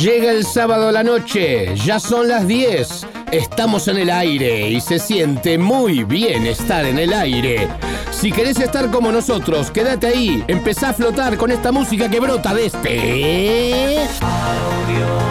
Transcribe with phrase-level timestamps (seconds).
[0.00, 3.06] Llega el sábado a la noche, ya son las 10.
[3.32, 7.68] Estamos en el aire y se siente muy bien estar en el aire.
[8.10, 12.54] Si querés estar como nosotros, quédate ahí, empezá a flotar con esta música que brota
[12.54, 14.08] de este.
[14.20, 15.23] Bueno,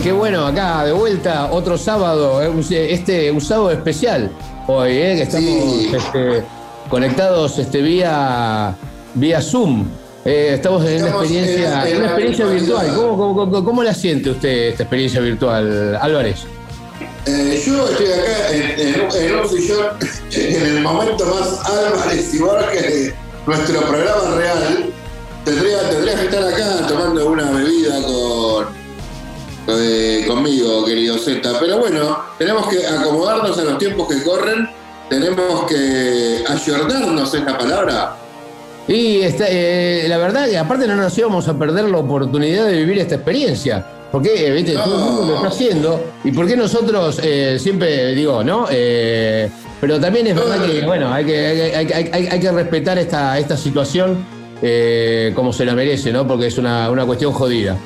[0.00, 4.30] qué bueno, acá de vuelta, otro sábado, eh, este un sábado especial
[4.66, 6.42] hoy, eh, que estamos este,
[6.88, 8.74] conectados este, vía,
[9.14, 9.86] vía Zoom.
[10.24, 12.94] Eh, estamos en una experiencia, en una experiencia virtual.
[12.94, 16.44] ¿Cómo, cómo, cómo, la siente usted esta experiencia virtual, Álvarez?
[17.26, 19.86] yo estoy acá en, en, un sillón
[20.32, 23.14] en el momento más Álvarez y Borges de
[23.46, 24.86] nuestro programa real.
[25.44, 28.21] Tendría, tendría que estar acá tomando una bebida con
[30.26, 31.52] conmigo, querido Z.
[31.60, 34.68] Pero bueno, tenemos que acomodarnos a los tiempos que corren,
[35.08, 38.16] tenemos que ayornarnos esta palabra.
[38.88, 42.98] Y eh, la verdad, que aparte no nos íbamos a perder la oportunidad de vivir
[42.98, 43.86] esta experiencia.
[44.10, 46.04] Porque, eh, todo el mundo lo está haciendo.
[46.24, 48.66] ¿Y por qué nosotros eh, siempre digo, no?
[49.80, 51.74] pero también es verdad que, bueno, hay que,
[52.12, 54.24] hay, que respetar esta, esta situación
[55.34, 56.26] como se la merece, ¿no?
[56.26, 57.76] Porque es una, una cuestión jodida.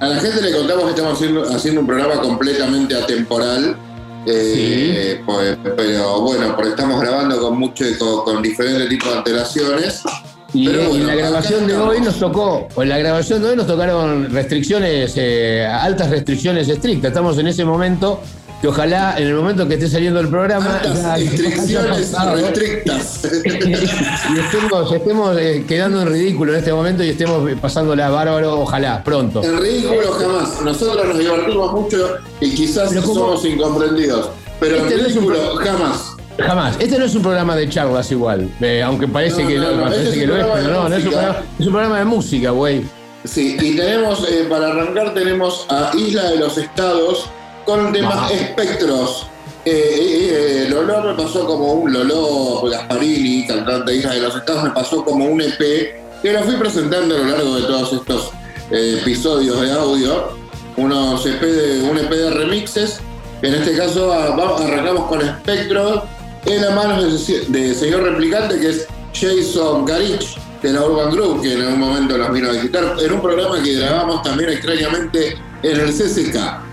[0.00, 3.76] A la gente le contamos que estamos haciendo, un programa completamente atemporal.
[4.26, 7.84] Eh, pues, pero bueno, porque estamos grabando con mucho
[8.24, 10.02] con, diferentes tipos de antelaciones.
[10.52, 14.30] Y, en la grabación de hoy nos tocó, en la grabación de hoy nos tocaron
[14.30, 17.10] restricciones, eh, altas restricciones estrictas.
[17.10, 18.20] Estamos en ese momento
[18.60, 20.80] que ojalá en el momento que esté saliendo el programa
[21.16, 23.20] restricciones restrictas.
[24.34, 29.42] Y estemos, eh, quedando en ridículo en este momento y estemos pasándola bárbaro ojalá pronto.
[29.42, 30.62] En ridículo jamás.
[30.62, 36.16] Nosotros nos divertimos mucho y quizás somos incomprendidos pero en este ridículo jamás.
[36.38, 36.76] Jamás.
[36.78, 40.20] Este no es un programa de charlas igual, eh, aunque parece que, no, parece este
[40.20, 42.84] que lo es, pero no, no es un, programa, es un programa de música, güey.
[43.24, 47.26] Sí, y tenemos, eh, para arrancar, tenemos a Isla de los Estados,
[47.66, 49.26] con demás espectros.
[49.64, 54.62] Eh, eh, eh, Lolo me pasó como un Lolo Gasparini, cantante hija de los Estados,
[54.62, 55.58] me pasó como un EP
[56.22, 58.30] que lo fui presentando a lo largo de todos estos
[58.70, 60.28] episodios de audio.
[60.76, 63.00] Unos EP de, un EP de remixes.
[63.42, 66.04] En este caso arrancamos con Espectro
[66.46, 71.54] en la mano de, señor replicante que es Jason Garich de la Urban Group, que
[71.54, 75.80] en algún momento nos vino a visitar, en un programa que grabamos también extrañamente en
[75.80, 76.65] el CCK.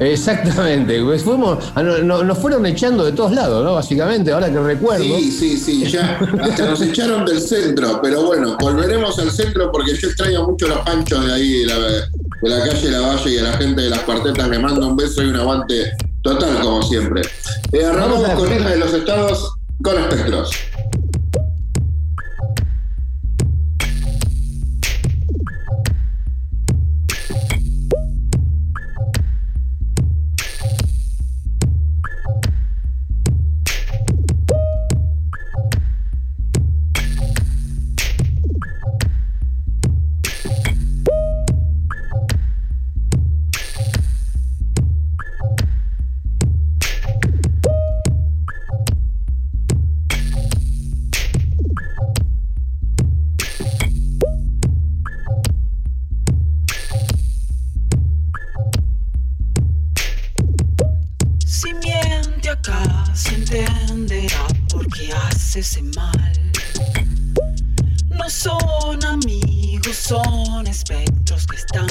[0.00, 3.74] Exactamente, pues fuimos, ah, nos fueron echando de todos lados, ¿no?
[3.74, 5.04] Básicamente, ahora que recuerdo.
[5.04, 9.96] Sí, sí, sí, ya hasta nos echaron del centro, pero bueno, volveremos al centro porque
[9.96, 12.08] yo extraño mucho los panchos de ahí, de la, de
[12.42, 15.22] la calle La Valle y a la gente de las cuartetas le mando un beso
[15.22, 15.92] y un aguante
[16.22, 17.22] total, como siempre.
[17.72, 20.50] Eh, arrancamos con Isla de los Estados con espectros.
[68.10, 71.88] No son amigos, son espectros que están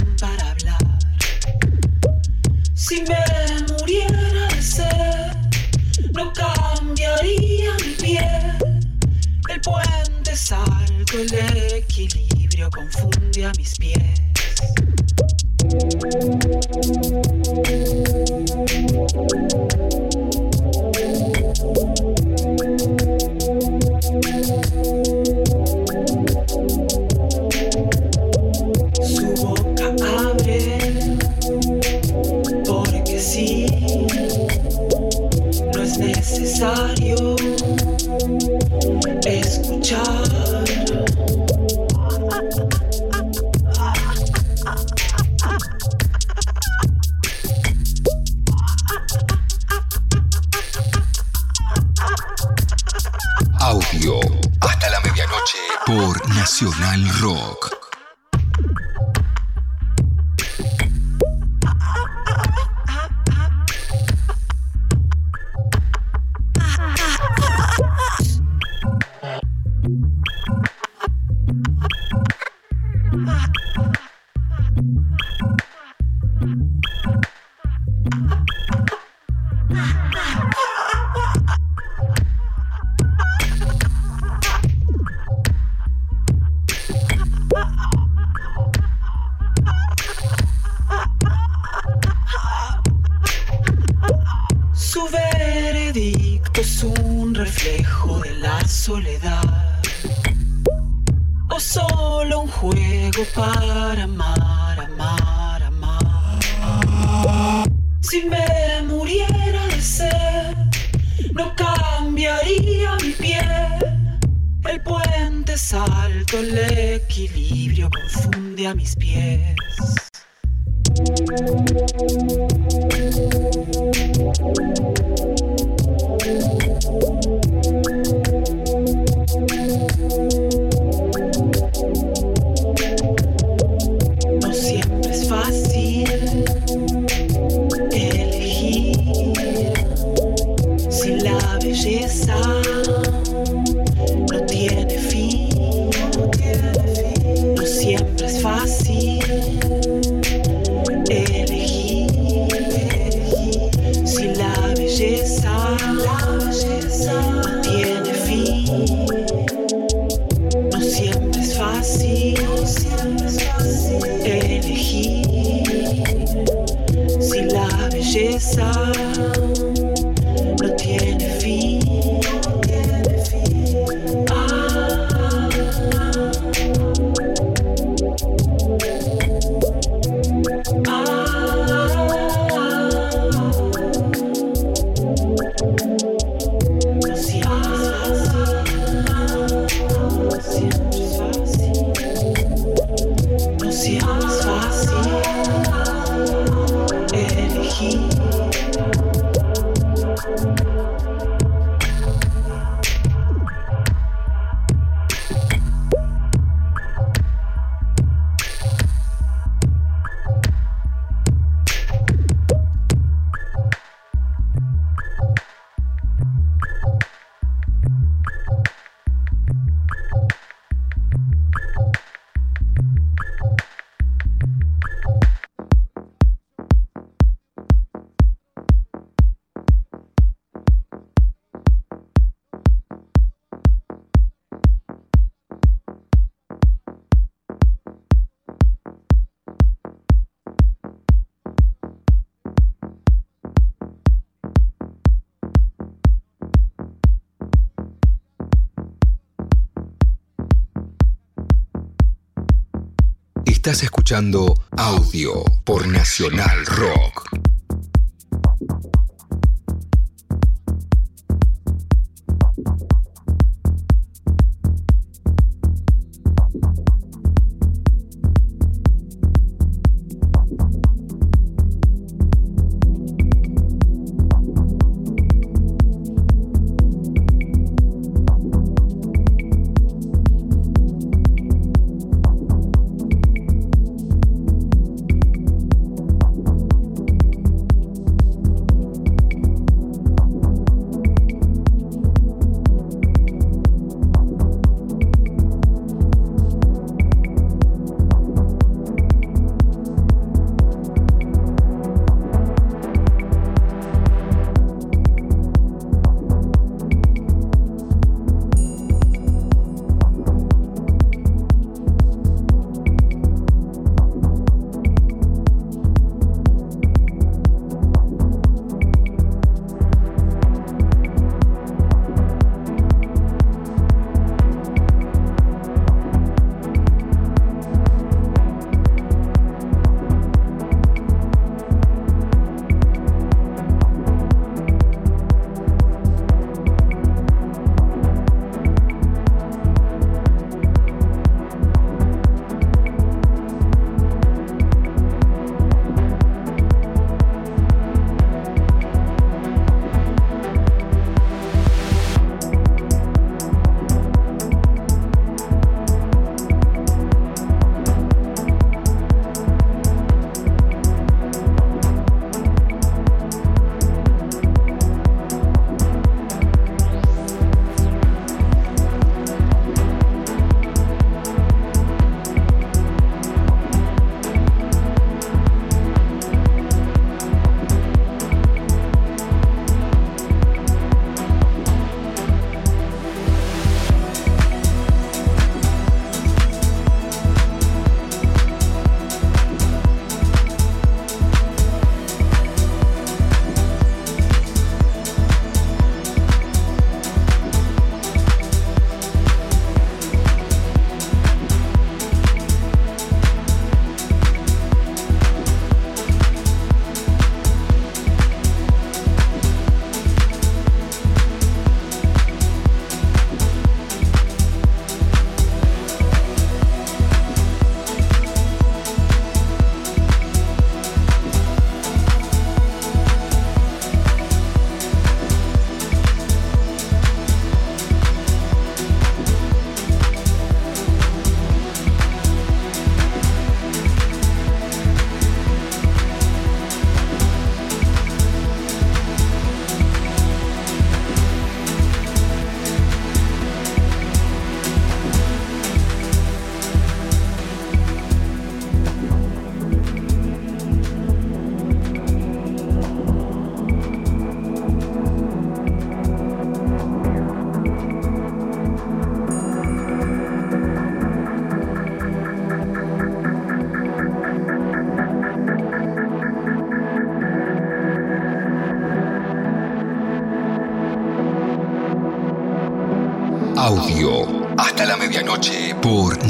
[253.68, 257.37] Estás escuchando audio por Nacional Rock.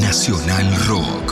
[0.07, 1.26] Nacional Rock.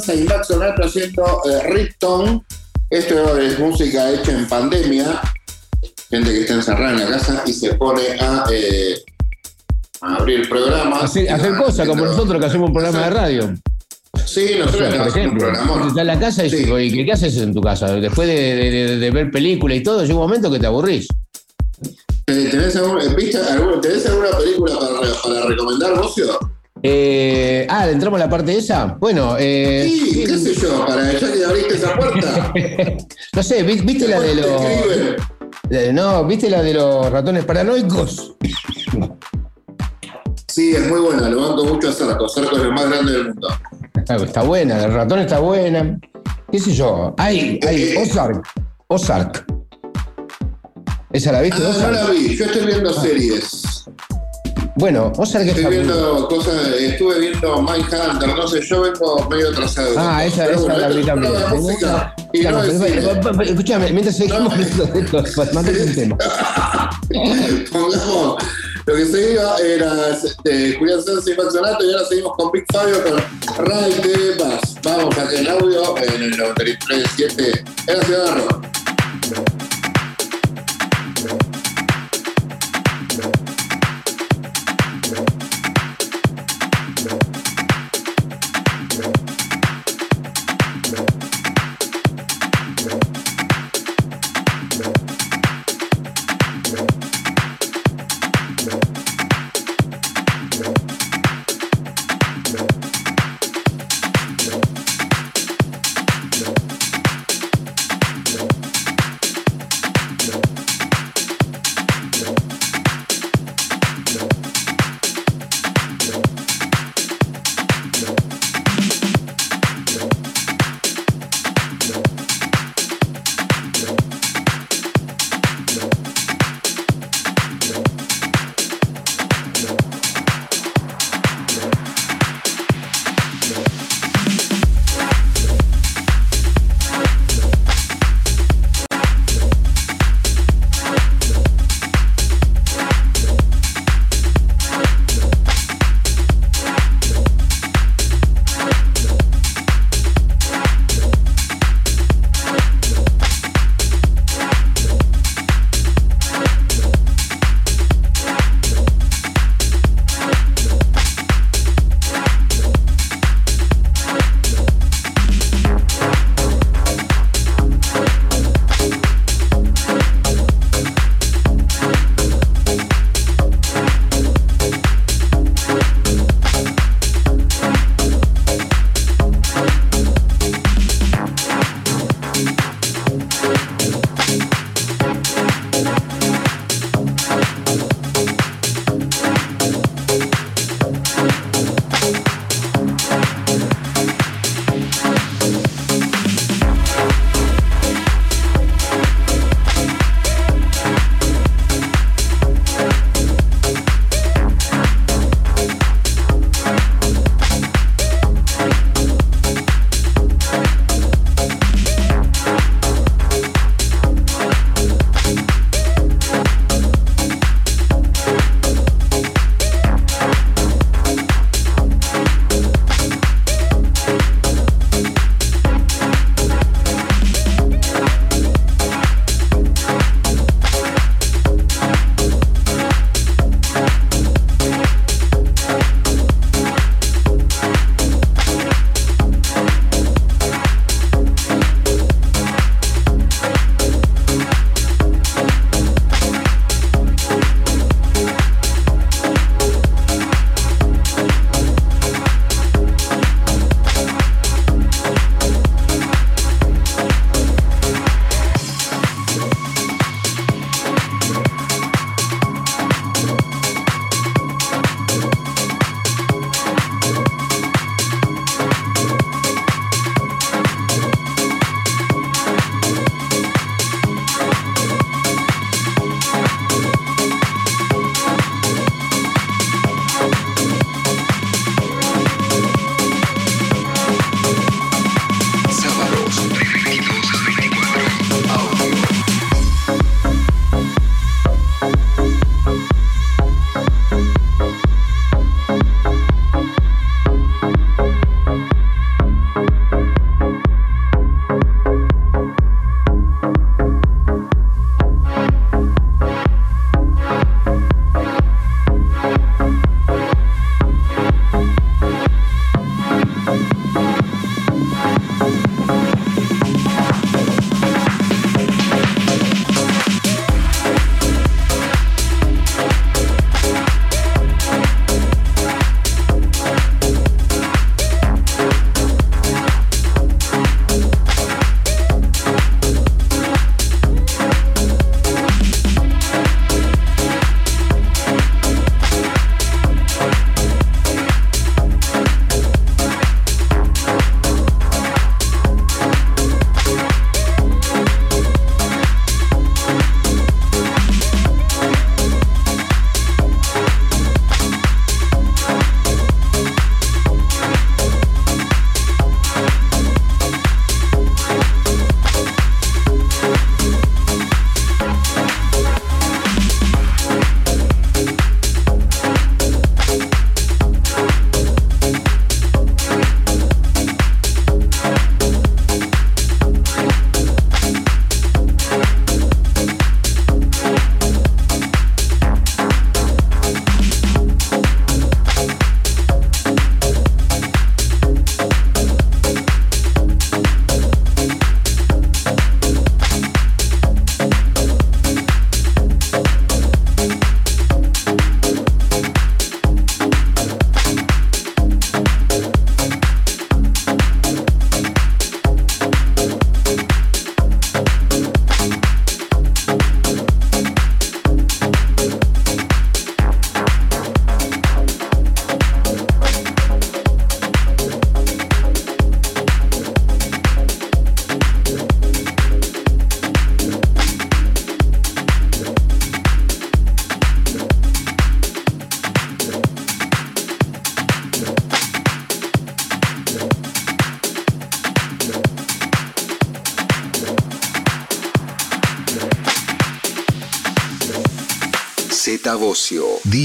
[0.00, 2.44] Sansa y Max Sonato haciendo eh, Ripton.
[2.88, 5.20] Esto es música hecha en pandemia.
[6.10, 8.96] Gente que está encerrada en la casa y se pone a, eh,
[10.00, 11.04] abrir programas.
[11.04, 13.54] Hacer, hacer cosas como nosotros que hacemos un programa de radio.
[14.24, 16.50] Sí, nosotros por ejemplo, estás en la casa y,
[17.04, 17.94] ¿qué, haces en tu casa?
[17.94, 21.08] Después de, ver películas y todo, llega un momento que te aburrís.
[22.26, 23.00] ¿Tenés, alguna,
[23.80, 26.38] ¿tenés alguna película para, para recomendar, Bocio?
[27.80, 28.98] Eh, ah, ¿entramos a la parte esa?
[29.00, 32.52] Bueno, eh, sí, qué sé yo, para ya que abriste esa puerta.
[33.32, 35.94] no sé, ¿viste la de los.
[35.94, 38.34] no, ¿viste la de los ratones paranoicos?
[40.46, 42.28] Sí, es muy buena, lo banco mucho a Sarco.
[42.28, 43.48] Sarco es el más grande del mundo.
[43.96, 45.98] Está, buena, el ratón está buena.
[46.52, 47.14] ¿Qué sé yo?
[47.16, 48.46] Hay, hay eh, Ozark.
[48.88, 49.46] Ozark.
[51.12, 51.62] ¿Esa la viste?
[51.64, 53.00] Ah, no la vi, yo estoy viendo ah.
[53.00, 53.69] series.
[54.80, 55.60] Bueno, vos sabés que.
[55.60, 59.94] Estoy viendo cosas, estuve viendo Hunter, no sé, yo vengo medio atrasado.
[59.98, 61.32] Ah, esa, esa bueno, la vi también.
[62.32, 62.62] Y no
[63.42, 65.22] escúchame, mientras seguimos hablando de esto,
[65.52, 66.16] mantente el tema.
[67.70, 68.42] Pongamos,
[68.86, 71.58] lo que se iba era este, Julián Sánchez y Max y
[71.92, 74.76] ahora seguimos con Big Fabio con Ray de Bass.
[74.82, 79.69] Vamos a el audio en el 93.7 en la ciudad de Rock.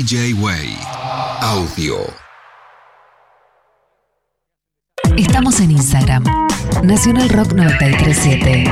[0.06, 0.78] DJ Way.
[1.42, 1.98] Audio.
[5.18, 6.24] Estamos en Instagram.
[6.84, 8.66] Nacional Rock 937.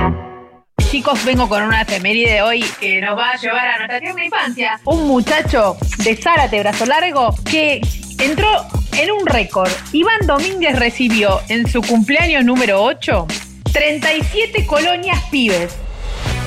[0.91, 4.79] Chicos, vengo con una efeméride hoy que nos va a llevar a nuestra tierna infancia.
[4.85, 7.81] Un muchacho de Zárate, brazo largo, que
[8.19, 9.71] entró en un récord.
[9.91, 13.25] Iván Domínguez recibió en su cumpleaños número 8
[13.71, 15.73] 37 colonias pibes.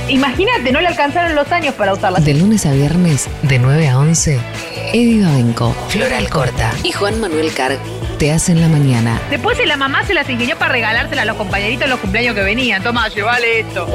[0.09, 2.25] Imagínate, no le alcanzaron los años para usarlas.
[2.25, 4.39] De lunes a viernes, de 9 a 11,
[4.97, 7.79] Eddie Babenco, Flora Alcorta y Juan Manuel Carg
[8.19, 9.21] te hacen la mañana.
[9.29, 12.41] Después la mamá se las ingenió para regalársela a los compañeritos de los cumpleaños que
[12.41, 12.83] venían.
[12.83, 13.87] Toma, llevale esto.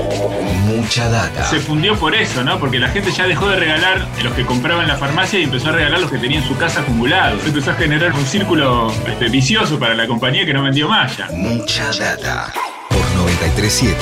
[0.68, 1.50] Mucha data.
[1.50, 2.60] Se fundió por eso, ¿no?
[2.60, 5.70] Porque la gente ya dejó de regalar los que compraban en la farmacia y empezó
[5.70, 7.44] a regalar los que tenían en su casa acumulados.
[7.48, 11.30] Empezó a generar un círculo este, vicioso para la compañía que no vendió más ya.
[11.34, 12.54] Mucha data.
[12.90, 13.98] Por 937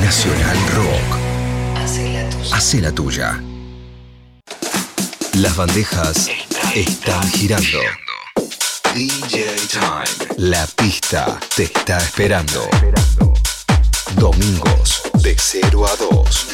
[0.00, 1.20] Nacional Rock.
[2.52, 3.40] Hace la tuya.
[5.40, 6.28] Las bandejas
[6.74, 7.78] están girando.
[8.94, 10.34] DJ Time.
[10.36, 12.68] La pista te está esperando.
[14.16, 16.46] Domingos de 0 a 2.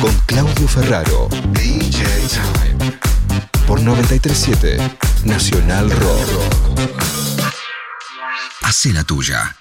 [0.00, 1.28] Con Claudio Ferraro.
[1.50, 2.98] DJ Time.
[3.66, 4.78] Por 937
[5.24, 6.90] Nacional Rock.
[8.62, 9.59] Hace la tuya.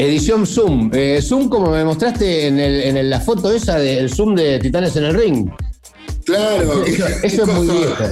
[0.00, 0.90] Edición Zoom.
[0.94, 4.58] Eh, Zoom, como me mostraste en, el- en el- la foto esa del Zoom de
[4.58, 5.50] Titanes en el Ring.
[6.24, 8.04] Claro, Eso, es muy viejo.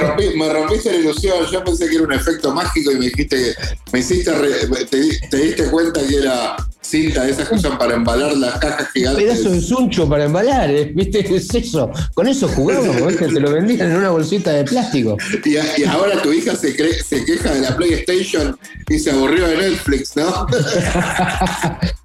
[0.00, 3.36] Rompí- me rompiste la ilusión, yo pensé que era un efecto mágico y me dijiste
[3.36, 3.52] que
[3.92, 7.94] me hiciste re- te, te diste cuenta que era cinta de esas que usan para
[7.94, 9.22] embalar las cajas gigantes.
[9.24, 10.92] Pedazo de suncho para embalar, ¿eh?
[10.94, 11.24] ¿viste?
[11.24, 11.90] ¿Qué es eso?
[12.14, 13.26] Con eso jugábamos, ¿viste?
[13.28, 15.16] Te lo vendían en una bolsita de plástico.
[15.44, 18.56] Y, a- y ahora tu hija se, queja de la PlayStation
[18.88, 20.46] y se aburrió de Netflix, ¿no?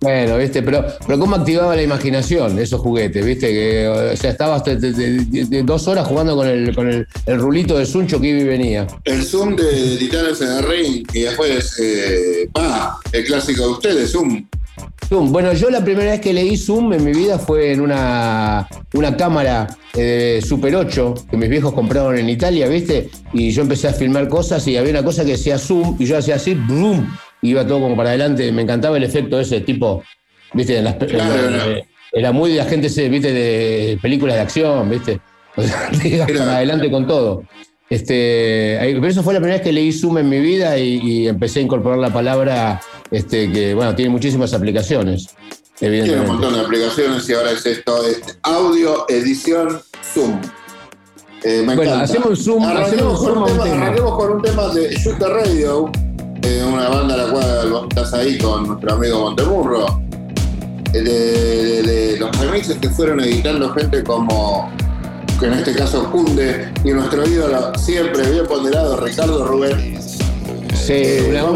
[0.01, 0.63] Bueno, ¿viste?
[0.63, 3.47] Pero, pero cómo activaba la imaginación esos juguetes, ¿viste?
[3.49, 7.07] Que, o sea, estabas de, de- de- de dos horas jugando con el, con el,
[7.27, 8.87] el rulito de suncho que iba y venía.
[9.03, 13.69] El Zoom de, de Titanes en el Ring y después, eh, pa, el clásico de
[13.69, 14.43] ustedes, Zoom.
[15.07, 15.31] Zoom.
[15.31, 19.17] Bueno, yo la primera vez que leí Zoom en mi vida fue en una, una
[19.17, 23.09] cámara eh, Super 8 que mis viejos compraron en Italia, ¿viste?
[23.33, 26.17] Y yo empecé a filmar cosas y había una cosa que decía Zoom y yo
[26.17, 27.05] hacía así, ¡brum!
[27.41, 28.51] iba todo como para adelante.
[28.51, 30.03] Me encantaba el efecto ese tipo,
[30.53, 30.77] ¿viste?
[30.77, 31.71] En las, pe- Claro, en la- claro.
[31.71, 33.31] eh, era muy de la gente, ese, ¿viste?
[33.33, 35.19] De películas de acción, ¿viste?
[35.57, 37.43] O sea, ibas Era- para adelante con todo.
[37.89, 41.27] Este, pero eso fue la primera vez que leí Zoom en mi vida y, y
[41.27, 42.79] empecé a incorporar la palabra
[43.11, 45.27] este, que, bueno, tiene muchísimas aplicaciones,
[45.77, 49.81] Tiene un montón de aplicaciones y ahora es esto, es audio edición
[50.13, 50.39] Zoom.
[51.43, 52.03] Eh, me Bueno, encanta.
[52.03, 53.75] hacemos Zoom, Arranquemos, con, un tema, tema.
[53.77, 55.91] arranquemos con un tema de Shooter Radio,
[56.43, 60.01] eh, una banda a la cual vos estás ahí con nuestro amigo Montemurro.
[60.93, 64.69] eh, De, de- de los remixes que fueron editando gente como,
[65.39, 69.97] que en este caso Cunde, y nuestro ídolo siempre bien ponderado, Ricardo Rubén.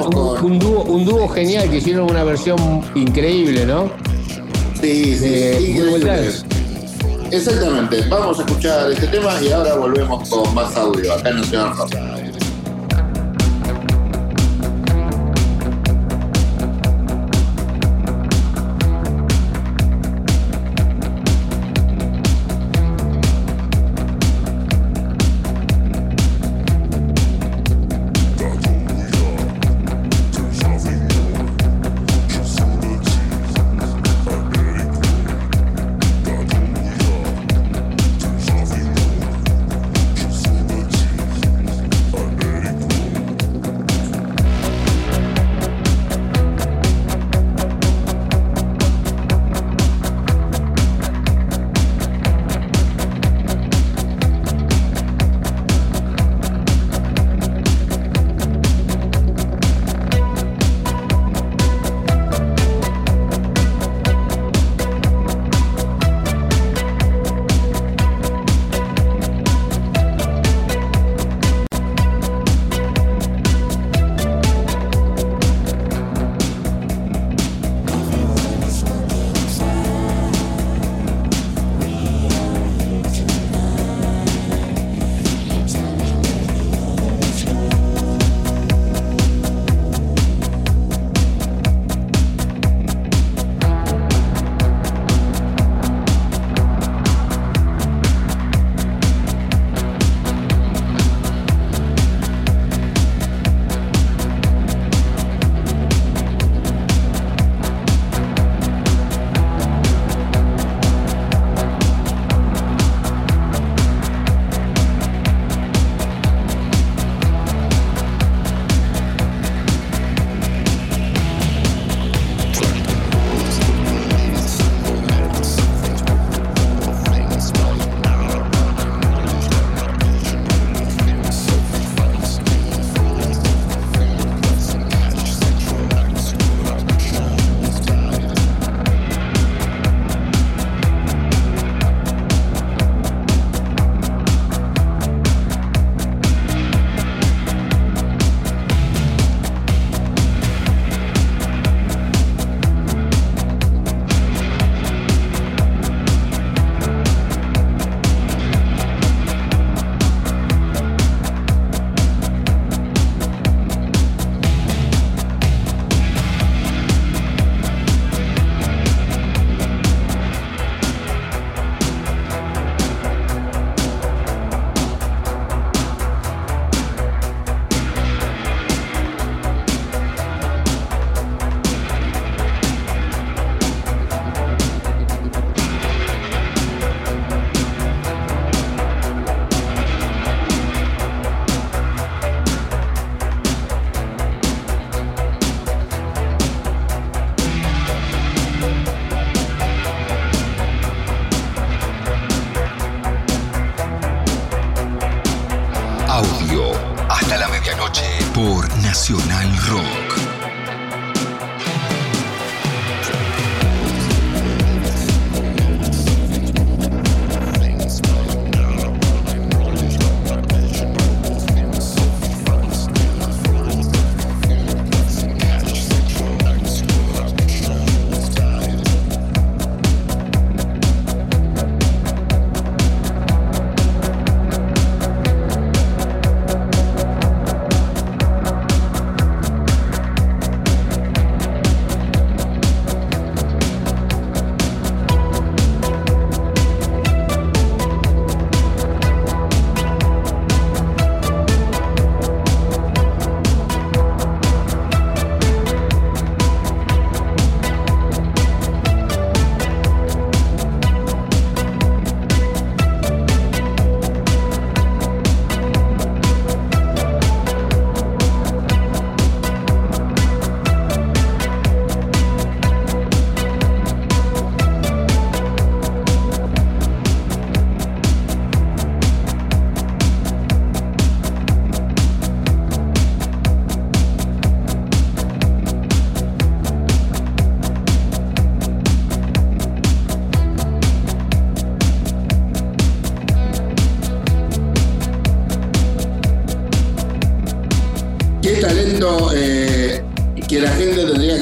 [0.05, 2.57] Un, con- un dúo, un dúo genial que hicieron una versión
[2.95, 3.89] increíble, ¿no?
[4.81, 5.25] Sí, sí,
[5.71, 6.31] increíble.
[7.31, 11.75] Exactamente, vamos a escuchar este tema y ahora volvemos con más audio acá en Nacional
[11.75, 11.91] Rock.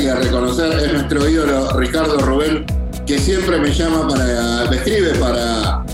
[0.04, 2.66] Tendría que reconocer es nuestro ídolo Ricardo Rubén,
[3.06, 5.86] que siempre me llama para, me escribe para,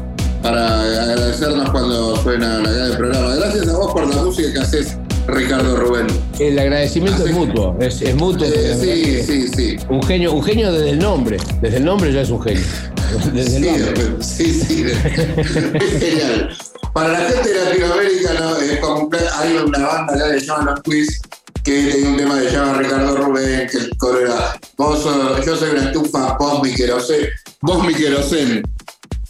[0.42, 3.36] para agradecernos cuando suena la del programa.
[3.36, 6.08] Gracias a vos por la música que haces, Ricardo Rubén.
[6.40, 8.48] El agradecimiento Así- es mutuo, es, es mutuo.
[8.48, 9.78] Eh, sí, sí, sí.
[9.90, 11.38] Un genio, un genio desde el nombre.
[11.62, 12.64] Desde el nombre ya es un genio.
[13.34, 14.24] Desde el nombre.
[14.24, 14.86] sí, sí.
[15.06, 16.58] es genial.
[16.94, 21.22] Para la gente de Latinoamérica no, hay una banda acá que se llama Los Quiz
[21.70, 25.04] que tiene un tema que se llama Ricardo Rubén, que el coro era vos,
[25.46, 27.28] yo soy una estufa, vos mi querosén,
[27.62, 28.64] vos mi querosén.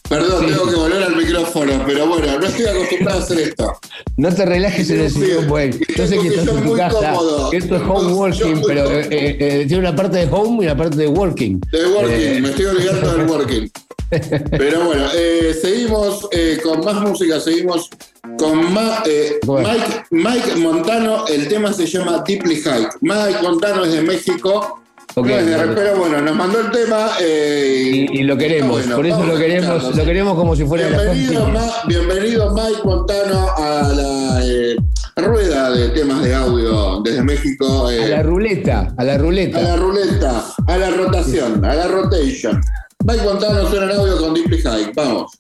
[0.10, 3.74] Perdón, tengo que volver al micrófono, pero bueno, no estoy acostumbrado a hacer esto.
[4.18, 5.70] No te relajes en el sillón, güey.
[5.96, 7.12] Yo sé que estás yo en tu muy casa.
[7.14, 7.50] cómodo.
[7.52, 9.00] que Esto es home working, pero cómodo.
[9.02, 11.60] eh, eh, tiene una parte de home y una parte de working.
[11.72, 13.72] De working, Eh, me estoy olvidando del working.
[14.10, 17.92] Pero bueno, eh, seguimos eh, con más música, seguimos
[18.40, 19.06] con más.
[19.08, 19.70] eh, Bueno.
[19.70, 22.90] Mike, Mike Montano, el tema se llama Deeply Hike.
[23.02, 24.82] Mike Montano es de México.
[25.24, 27.10] Pero bueno, nos mandó el tema.
[27.22, 30.88] eh, Y, y lo queremos, bueno, por eso lo queremos, lo queremos como si fuera
[30.88, 31.48] Bienvenido.
[31.50, 34.76] Ma- bienvenido Mike Montano a la eh,
[35.16, 37.90] rueda de temas de audio desde México.
[37.92, 39.76] eh, A la ruleta, a la a la ruleta.
[39.76, 42.62] ruleta, a la rotación, a la rotation.
[43.06, 44.92] Mike Montano suena en audio con Deeply High.
[44.96, 45.32] Vamos.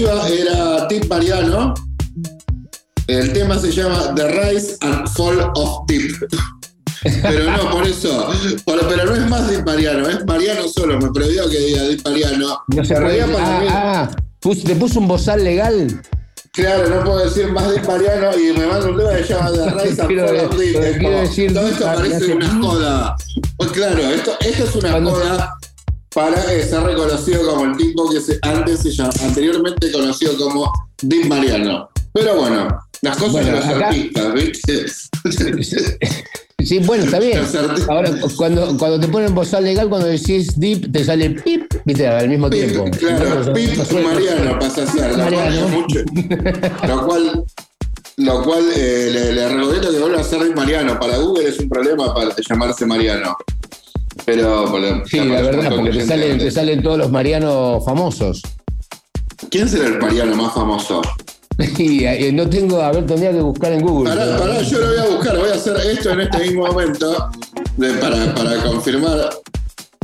[0.00, 1.74] Lo que se iba era Tip Mariano.
[3.06, 6.12] El tema se llama The Rise and Fall of Tip.
[7.22, 8.28] Pero no, por eso.
[8.64, 10.98] Por- pero no es más Tip Mariano, es Mariano solo.
[10.98, 12.58] Me prohibió que diga Tip Mariano.
[12.68, 16.02] No se puede- para ah, ah, te puso un bozal legal.
[16.52, 19.50] Claro, no puedo decir más Tip Mariano y me manda un tema que se llama
[19.50, 21.54] The Rise and Fall of Tip.
[21.54, 23.16] todo esto parece una joda.
[23.56, 25.54] Pues claro, esto, esto es una joda
[26.14, 30.70] para eh, ser reconocido como el tipo que se, antes se llama, anteriormente conocido como
[31.02, 31.88] Deep Mariano.
[32.12, 32.68] Pero bueno,
[33.02, 34.86] las cosas Bueno, de los acá- artistas, ¿viste?
[36.62, 37.40] Sí, bueno, está bien.
[37.88, 42.28] Ahora, cuando, cuando te ponen bozal legal, cuando decís deep, te sale pip, viste, al
[42.28, 42.84] mismo tiempo.
[42.98, 45.60] Claro, Pip no Mariano pasa a ser, lo Mariano.
[45.68, 46.00] cual, mucho,
[46.86, 47.44] lo cual,
[48.18, 51.00] lo cual eh, le, le recomiendo que vuelva a ser Mariano.
[51.00, 53.34] Para Google es un problema para llamarse Mariano.
[54.24, 58.42] Pero, pero- Sí, ya la verdad, porque te salen, te salen todos los marianos famosos.
[59.50, 61.00] ¿Quién será el Mariano más famoso?
[61.78, 64.08] Y eh, no tengo, a ver, tendría que buscar en Google.
[64.14, 67.28] Pará, pará, yo lo voy a buscar, voy a hacer esto en este mismo momento
[67.76, 69.28] de- para, para confirmar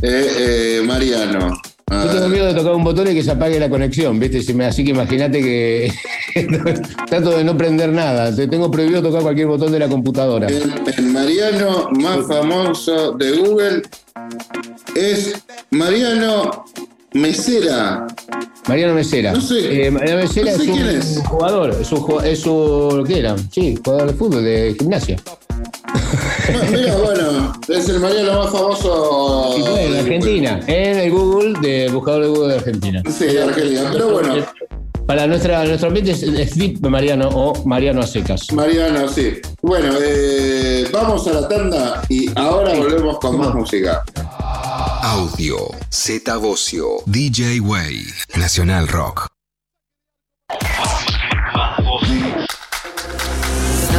[0.03, 1.59] eh, eh, Mariano.
[1.89, 4.39] Yo tengo miedo de tocar un botón y que se apague la conexión, ¿viste?
[4.65, 5.91] Así que imagínate que
[7.07, 8.35] trato de no prender nada.
[8.35, 10.47] Te tengo prohibido tocar cualquier botón de la computadora.
[10.47, 13.83] El, el Mariano más famoso de Google
[14.95, 16.65] es Mariano
[17.13, 18.05] Mesera.
[18.67, 19.31] Mariano Mesera.
[19.31, 19.85] No sé.
[19.87, 21.21] Eh, Mariano Mesera No sé es, un quién es.
[21.25, 23.35] jugador, es un, es un, ¿qué era?
[23.49, 25.15] Sí, jugador de fútbol, de gimnasia.
[25.87, 29.53] Ah, Mira, bueno, es el Mariano más famoso.
[29.57, 33.01] Y bueno, en de- Argentina, en el Google, de buscador de Google de Argentina.
[33.17, 33.89] Sí, de Argentina.
[33.91, 34.45] Pero bueno,
[35.05, 38.51] Para nuestra, nuestro ambiente es, es Mariano o Mariano a secas.
[38.53, 39.39] Mariano, sí.
[39.61, 44.03] Bueno, eh, vamos a la tanda y ahora volvemos con más música.
[45.01, 45.57] Audio,
[45.89, 49.27] Z Bocio, DJ Way, Nacional Rock.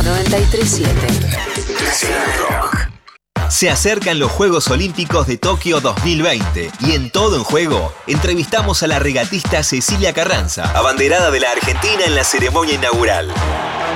[0.05, 1.48] 937
[1.89, 2.91] Nacional Rock.
[3.49, 8.89] Se acercan los Juegos Olímpicos de Tokio 2020 y en Todo en Juego entrevistamos a
[8.89, 13.32] la regatista Cecilia Carranza, abanderada de la Argentina en la ceremonia inaugural.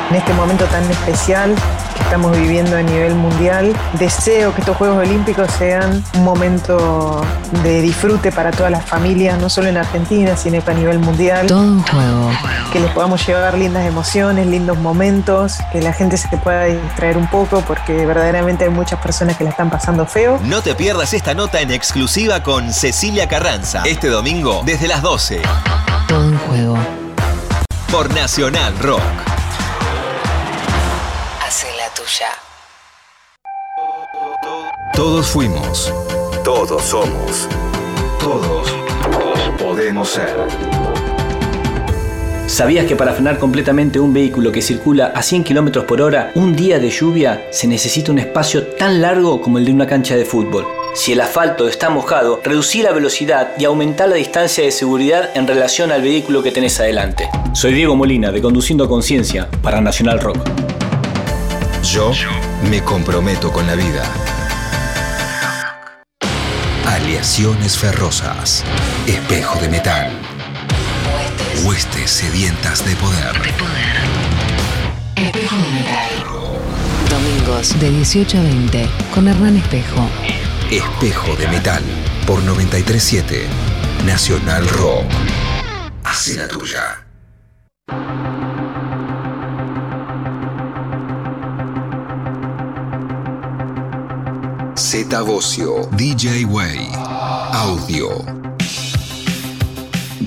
[0.08, 1.54] En este momento tan especial
[2.02, 7.24] estamos viviendo a nivel mundial, deseo que estos Juegos Olímpicos sean un momento
[7.62, 11.46] de disfrute para todas las familias, no solo en Argentina, sino a nivel mundial.
[11.46, 12.30] Todo en juego.
[12.72, 17.28] que les podamos llevar lindas emociones, lindos momentos, que la gente se pueda distraer un
[17.28, 20.38] poco, porque verdaderamente hay muchas personas que la están pasando feo.
[20.44, 25.42] No te pierdas esta nota en exclusiva con Cecilia Carranza, este domingo desde las 12
[26.08, 26.78] Todo en juego.
[27.90, 29.02] por Nacional Rock.
[32.12, 32.28] Tuya.
[34.94, 35.92] Todos fuimos,
[36.44, 37.48] todos somos,
[38.20, 38.68] todos,
[39.10, 40.34] todos podemos ser.
[42.46, 46.54] ¿Sabías que para frenar completamente un vehículo que circula a 100 km por hora, un
[46.54, 50.24] día de lluvia se necesita un espacio tan largo como el de una cancha de
[50.24, 50.66] fútbol?
[50.94, 55.46] Si el asfalto está mojado, reducí la velocidad y aumentá la distancia de seguridad en
[55.46, 57.30] relación al vehículo que tenés adelante.
[57.54, 60.40] Soy Diego Molina de Conduciendo a Conciencia para Nacional Rock.
[61.92, 62.10] Yo
[62.70, 64.10] me comprometo con la vida.
[66.86, 68.64] Aleaciones ferrosas.
[69.06, 70.10] Espejo de metal.
[71.64, 73.36] Huestes sedientas de poder.
[75.16, 76.10] Espejo de metal.
[77.10, 80.08] Domingos de 18 a 20 con Hernán Espejo.
[80.70, 81.82] Espejo de metal.
[82.26, 83.44] Por 937
[84.06, 85.04] Nacional Rock.
[86.04, 87.04] Hace la tuya.
[94.92, 95.88] Z Bocio.
[95.96, 96.78] DJ Way.
[97.52, 98.08] Audio.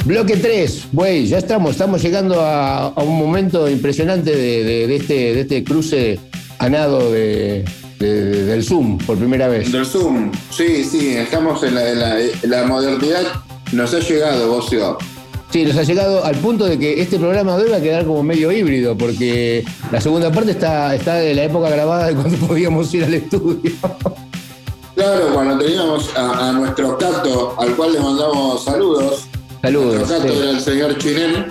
[0.05, 4.95] Bloque 3, güey, ya estamos, estamos llegando a, a un momento impresionante de, de- de
[4.95, 6.19] este, de este cruce
[6.57, 7.63] a nado de,
[7.99, 9.71] de- del Zoom por primera vez.
[9.71, 13.23] Del Zoom, sí, sí, estamos en la, en la- en la modernidad.
[13.71, 14.97] Nos ha llegado, Bocio.
[15.51, 18.05] Sí, nos ha llegado al punto de que este programa de hoy va a quedar
[18.05, 22.35] como medio híbrido, porque la segunda parte está, está de la época grabada de cuando
[22.47, 23.71] podíamos ir al estudio.
[24.95, 29.23] Claro, cuando teníamos a, a nuestro Cato, al cual le mandamos saludos.
[29.61, 29.95] Saludos.
[29.95, 30.39] Nuestro Cato sí.
[30.39, 31.45] era el señor Chinel.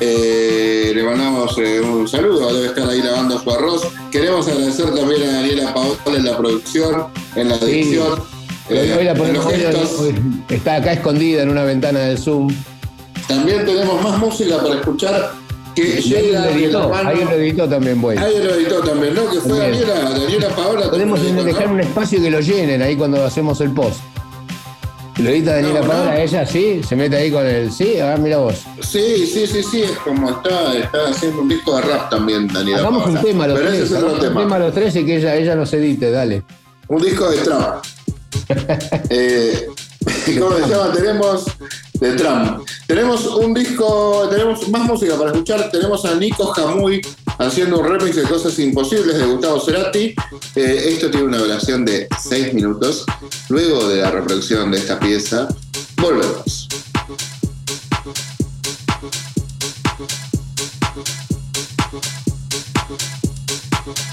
[0.00, 3.82] Eh, le mandamos eh, un saludo, debe estar ahí lavando su arroz.
[4.10, 7.04] Queremos agradecer también a Daniela Paola en la producción,
[7.36, 8.22] en la edición.
[8.68, 10.00] Eh, hoy la en ponemos- los hoy- gestos.
[10.00, 10.14] hoy-
[10.50, 12.48] está acá escondida en una ventana del Zoom.
[13.28, 15.32] También tenemos más música para escuchar
[15.74, 17.10] que llega lo de la editó, mano.
[17.12, 18.18] lo editó también, güey.
[18.18, 19.30] Ahí lo editó también, ¿no?
[19.30, 19.86] Que fue También.
[19.88, 20.90] Daniela, Daniela Paola.
[20.90, 21.72] Podemos lo editó, dejar ¿no?
[21.74, 24.00] un espacio que lo llenen ahí cuando hacemos el post.
[25.18, 26.16] Lo edita Daniela No, Paola, no.
[26.18, 27.70] ella sí, se mete ahí con el.
[27.70, 28.64] Sí, a ver, mira vos.
[28.80, 32.78] Sí, sí, sí, sí, es como está, está haciendo un disco de rap también, Daniela
[32.80, 33.22] Hagamos un Paola.
[33.28, 33.90] tema los Pero ese tres.
[33.90, 34.40] es otro hagamos un tema.
[34.42, 36.42] tema los tres y que ella, ella nos edite, dale.
[36.88, 37.64] Un disco de Trump.
[39.10, 39.66] Eh,
[40.40, 40.92] ¿Cómo se llama?
[40.92, 41.44] Tenemos
[42.00, 42.66] de Trump.
[42.86, 45.70] Tenemos un disco, tenemos más música para escuchar.
[45.70, 47.00] Tenemos a Nico Jamuy
[47.38, 50.14] haciendo un remix de Cosas Imposibles de Gustavo Cerati.
[50.54, 53.04] Eh, esto tiene una duración de 6 minutos.
[53.48, 55.48] Luego de la reproducción de esta pieza,
[55.96, 56.68] volvemos.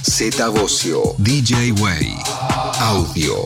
[0.03, 1.15] Z Bocio.
[1.17, 2.15] DJ Way.
[2.79, 3.43] Audio.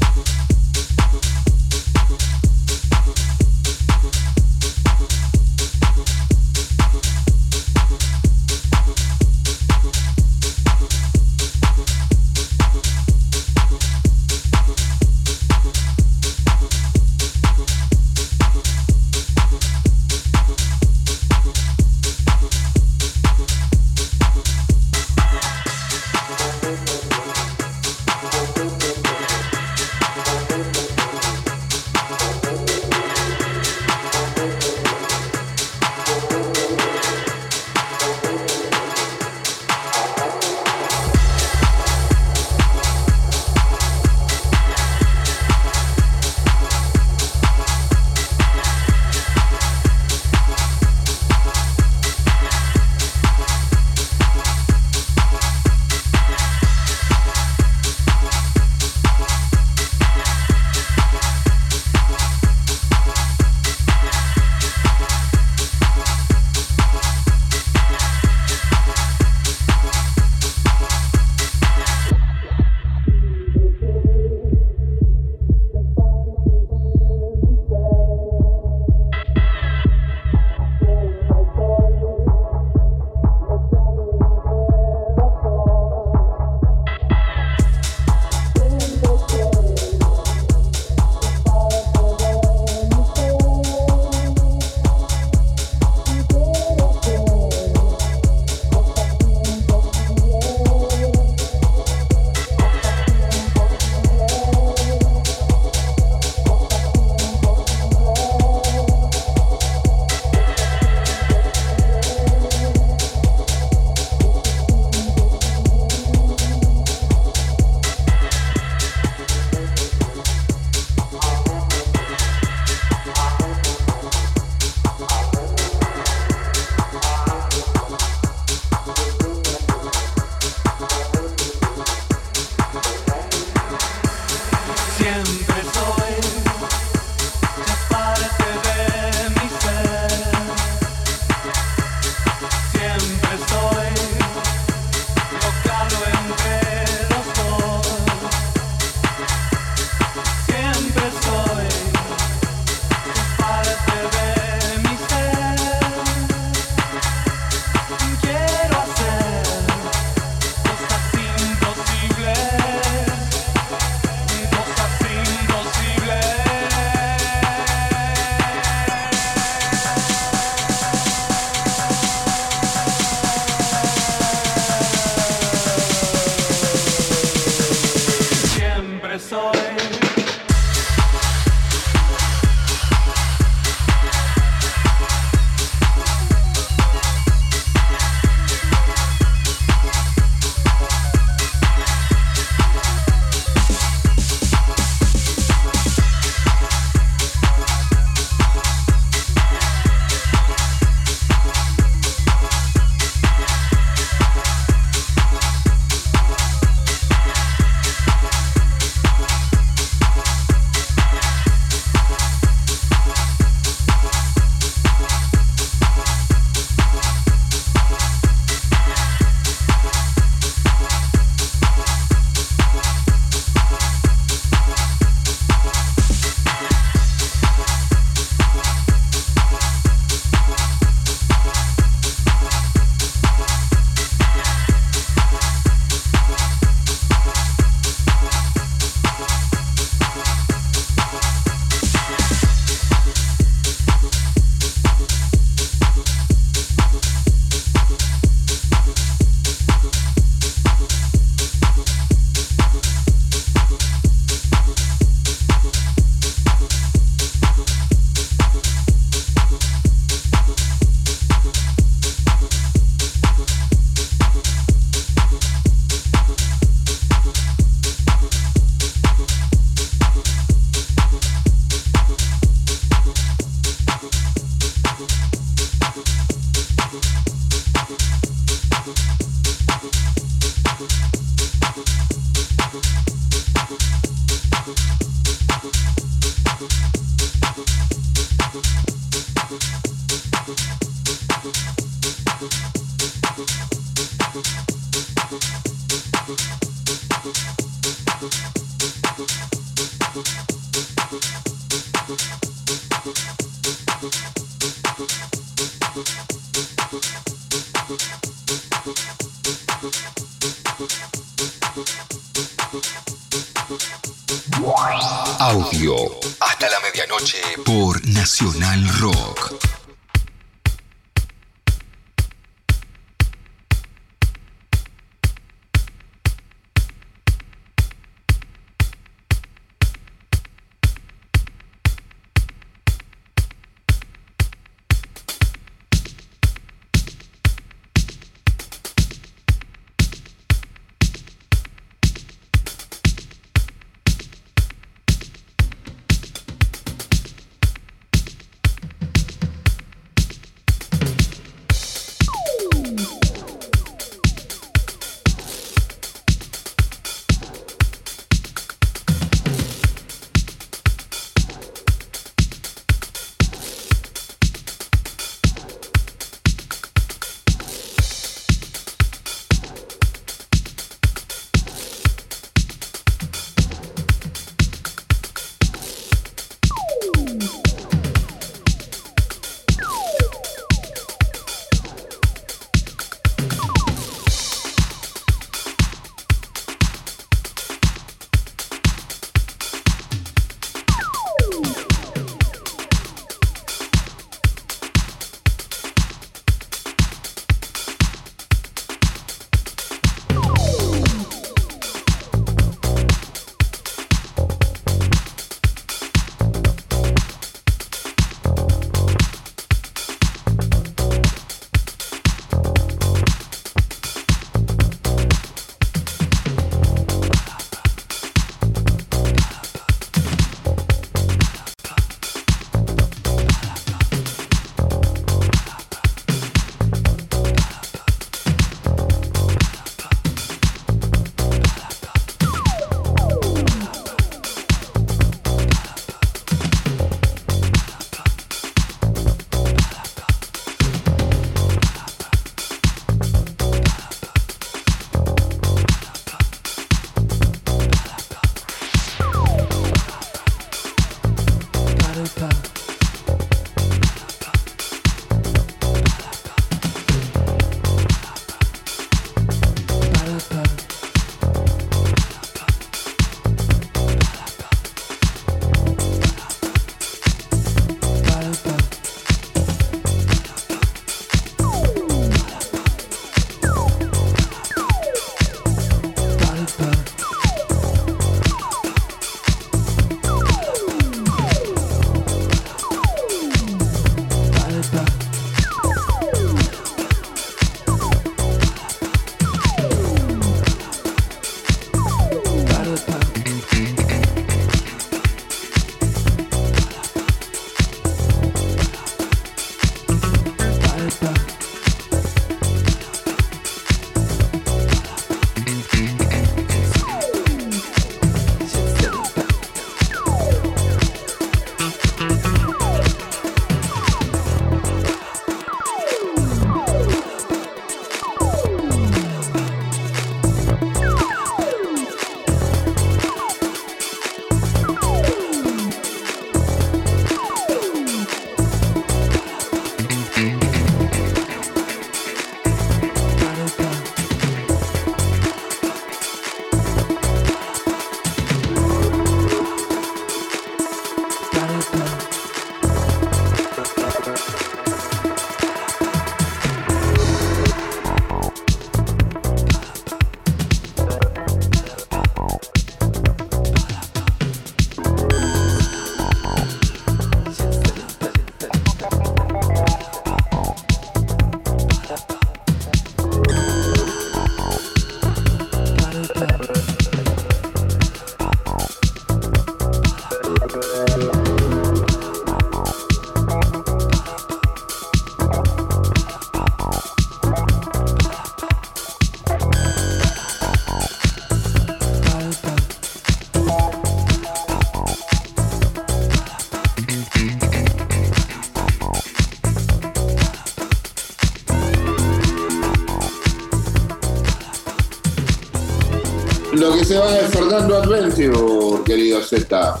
[597.68, 600.00] Fernando Adventure, querido Z.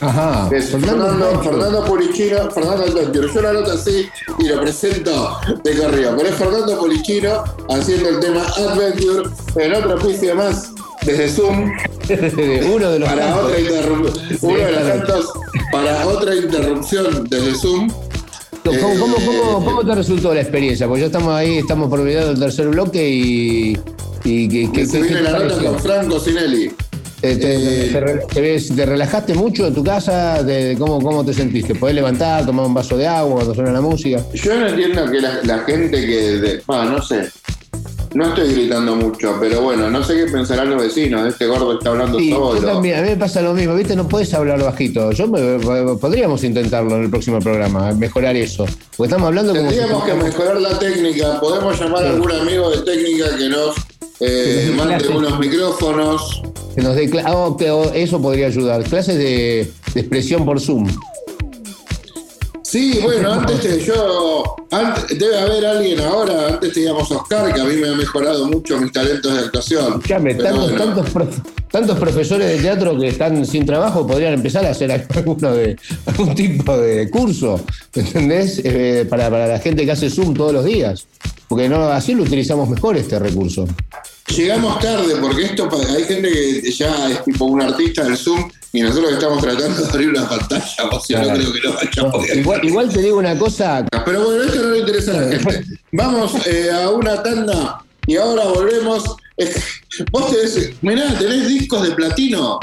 [0.00, 0.48] Ajá.
[0.52, 3.28] Es Fernando, Fernando Polichino, Fernando Adventure.
[3.32, 4.08] Yo lo anoto así
[4.40, 6.14] y lo presento de corrido.
[6.16, 10.72] Pero es Fernando Polichino haciendo el tema Adventure en otro oficio más
[11.06, 11.70] desde Zoom
[12.74, 14.38] Uno de los para otra interrupción.
[14.42, 15.32] Uno de los tantos
[15.70, 17.88] para otra interrupción desde Zoom.
[18.64, 20.88] ¿Cómo, Eh, cómo, cómo- cómo te resultó la experiencia?
[20.88, 23.78] Porque ya estamos ahí, estamos por olvidar el tercer bloque y.
[24.24, 26.70] y que- que- se ¿qué viene la nota con Franco Sinelli.
[27.22, 27.58] Eh, te,
[27.92, 30.44] te te ves- te relajaste mucho en tu casa?
[30.46, 31.74] ¿Te- cómo, ¿Cómo te sentiste?
[31.74, 34.20] ¿Podés levantar, tomar un vaso de agua cuando suena la música?
[34.32, 36.16] Yo no entiendo que la, la gente que.
[36.38, 37.28] de- ah, no sé.
[38.12, 41.28] No estoy gritando mucho, pero bueno, no sé qué pensarán los vecinos.
[41.28, 42.72] Este gordo está hablando Sí, yo solo.
[42.72, 43.94] también, a mí me pasa lo mismo, ¿viste?
[43.94, 45.12] No puedes hablar bajito.
[45.12, 45.58] Yo me-
[45.96, 48.64] podríamos intentarlo en el próximo programa, mejorar eso.
[48.96, 51.38] Porque estamos hablando como si Tendríamos que mejorar la técnica.
[51.38, 53.76] Podemos llamar a algún amigo de técnica que nos
[54.18, 56.42] eh, mande unos micrófonos.
[56.74, 58.82] Que nos dé ah, oh, eso podría ayudar.
[58.84, 60.88] Clases de, de expresión por Zoom.
[62.62, 64.44] Sí, bueno, antes te- yo.
[64.70, 66.46] antes- debe haber alguien ahora.
[66.48, 69.86] Antes teníamos Oscar, que a mí me ha mejorado mucho mis talentos de actuación.
[69.94, 70.94] Escuchame, tantos, bueno.
[70.94, 71.36] tantos,
[71.68, 76.32] tantos profesores de teatro que están sin trabajo podrían empezar a hacer alguno de, algún
[76.36, 77.60] tipo de curso,
[77.92, 78.60] ¿entendés?
[78.62, 81.08] Eh, para, para la gente que hace Zoom todos los días.
[81.48, 83.66] Porque no, así lo utilizamos mejor este recurso.
[84.36, 86.30] Llegamos tarde porque esto hay gente
[86.62, 90.28] que ya es tipo un artista del Zoom y nosotros estamos tratando de abrir una
[90.28, 94.24] pantalla, o sea, no creo que lo vayamos Igual, igual te digo una cosa, Pero
[94.24, 95.64] bueno, esto no le interesa a la gente.
[95.92, 99.16] Vamos eh, a una tanda y ahora volvemos.
[100.12, 102.58] Vos tenés, mirá, tenés discos de platino.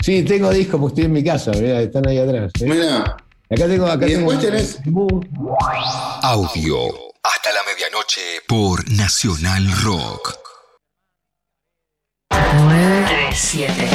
[0.00, 2.52] sí, tengo discos porque estoy en mi casa, mirá, están ahí atrás.
[2.60, 2.64] ¿eh?
[2.64, 3.16] Mirá.
[3.50, 4.78] Acá tengo, acá Y tengo- después tenés-
[6.22, 6.78] Audio.
[7.22, 10.38] Hasta la medianoche por Nacional Rock.
[12.38, 13.88] 937.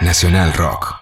[0.00, 0.96] Nacional Rock.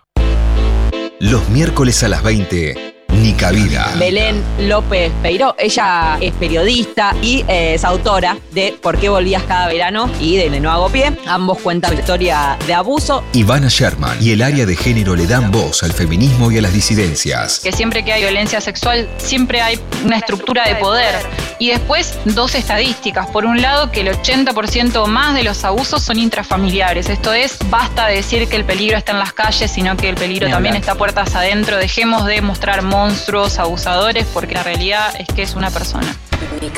[1.19, 3.93] Los miércoles a las 20, Ni Cabida.
[3.99, 5.55] Belén López Peiró.
[5.59, 10.11] Ella es periodista y eh, es autora de ¿Por qué volvías cada verano?
[10.21, 11.13] y de No hago pie.
[11.27, 13.25] Ambos cuentan la historia de abuso.
[13.33, 16.73] Ivana Sherman y el área de género le dan voz al feminismo y a las
[16.73, 17.61] disidencias.
[17.61, 21.15] que siempre que hay violencia sexual, siempre hay una estructura de poder.
[21.59, 23.27] Y después, dos estadísticas.
[23.29, 27.09] Por un lado, que el 80% o más de los abusos son intrafamiliares.
[27.09, 30.17] Esto es, basta de decir que el peligro está en las calles, sino que el
[30.17, 30.81] peligro también hablar.
[30.83, 31.77] está puertas adentro.
[31.79, 36.17] Dejemos de mostrar monstruos, abusadores, porque la realidad es que es una persona.
[36.61, 36.71] Mi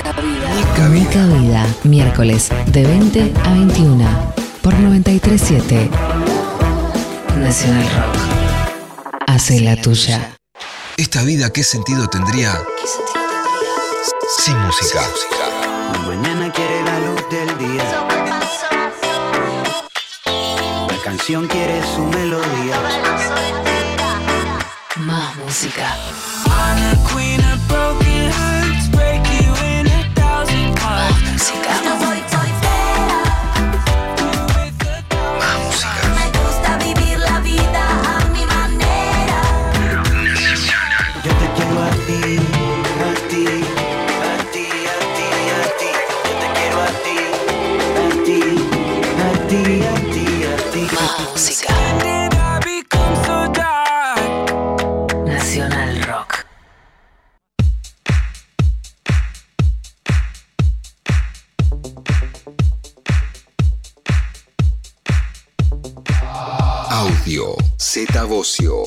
[1.07, 1.67] cabida.
[1.85, 5.91] Miércoles de 20 a 21 por 937
[7.39, 8.17] Nacional Rock.
[9.27, 10.37] Hace la tuya.
[10.99, 12.61] ¿Esta vida qué sentido tendría
[14.45, 15.01] sin música?
[16.07, 18.07] Mañana quiere la luz del día.
[20.89, 23.38] La canción quiere su melodía.
[25.09, 25.97] Más música.
[26.47, 26.99] Más música.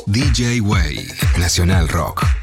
[0.07, 1.07] DJ Way.
[1.37, 2.40] Nacional Rock.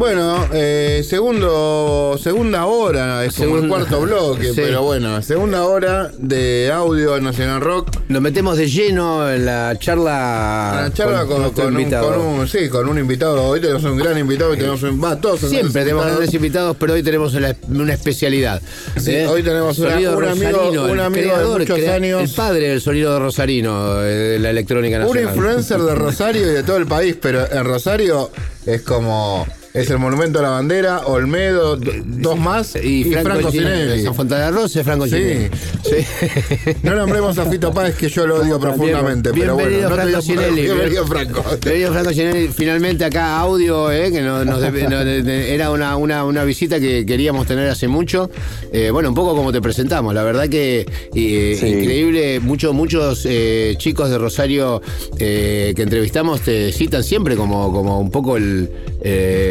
[0.00, 4.56] Bueno, eh, segundo, segunda hora, es como el cuarto bloque, Sí.
[4.56, 7.96] pero bueno, segunda hora de audio Nacional Rock.
[8.08, 10.80] Nos metemos de lleno en la charla.
[10.82, 12.10] La charla con, un, invitado.
[12.12, 13.42] con un- sí, con un invitado.
[13.44, 15.02] Hoy tenemos un gran invitado y tenemos un.
[15.02, 16.06] Va, todos Siempre tenemos invitados.
[16.18, 18.60] grandes invitados, pero hoy tenemos una, una especialidad.
[18.98, 19.26] Sí, ¿eh?
[19.26, 22.20] hoy tenemos una- un amigo- un de muchos crea- años.
[22.22, 25.34] El padre del sonido de Rosarino, eh, de la electrónica Un nacional.
[25.34, 28.30] influencer de Rosario y de todo el país, pero en Rosario
[28.66, 29.46] es como.
[29.76, 34.02] Es el Monumento a la Bandera, Olmedo, dos más y, Franco, Sinelli.
[34.02, 35.10] San Fontana Rosa, Franco Sí.
[35.10, 35.50] Sinelli.
[35.84, 36.72] Sí.
[36.82, 39.68] No nombremos a Fito Páez, que yo lo odio profundamente, pero bueno.
[39.68, 40.62] Bienvenido no te Franco digo- Sinelli.
[40.62, 41.44] Bienvenido Franco.
[41.62, 42.48] Bienvenido Franco Sinelli.
[42.48, 47.86] Finalmente acá audio, eh, que nos, era una, una, una visita que queríamos tener hace
[47.86, 48.30] mucho.
[48.72, 50.14] Eh, bueno, un poco como te presentamos.
[50.14, 51.66] La verdad que eh, Sí.
[51.66, 52.40] increíble.
[52.40, 54.80] Muchos, muchos eh, chicos de Rosario
[55.18, 58.70] eh, que entrevistamos te citan siempre como, como un poco el,
[59.02, 59.45] eh,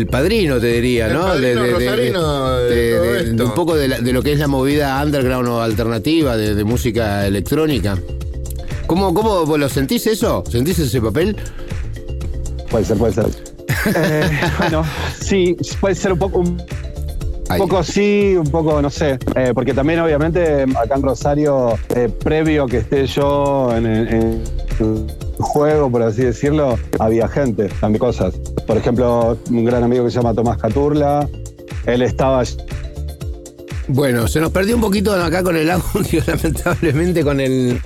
[0.00, 1.20] el, padrino, te diría, El ¿no?
[1.26, 3.44] padrino rosarino de de- todo de- de esto.
[3.44, 6.64] un poco de, la- de lo que es la movida underground o alternativa de, de
[6.64, 7.96] música electrónica.
[8.86, 10.42] ¿Cómo, ¿Cómo vos lo sentís eso?
[10.50, 11.36] ¿Sentís ese papel?
[12.70, 13.26] Puede ser, puede ser.
[13.96, 14.28] Eh,
[14.58, 14.84] bueno,
[15.20, 16.40] sí, puede ser un poco.
[16.40, 16.60] un-
[17.50, 22.08] Un poco sí, un poco no sé, eh, porque también obviamente acá en Rosario, eh,
[22.22, 24.42] previo que esté yo en, en- en
[25.40, 28.34] juego, por así decirlo, había gente, también cosas.
[28.66, 31.28] Por ejemplo, un gran amigo que se llama Tomás Caturla,
[31.86, 32.42] él estaba
[33.88, 37.80] Bueno, se nos perdió un poquito acá con el audio, lamentablemente, con el.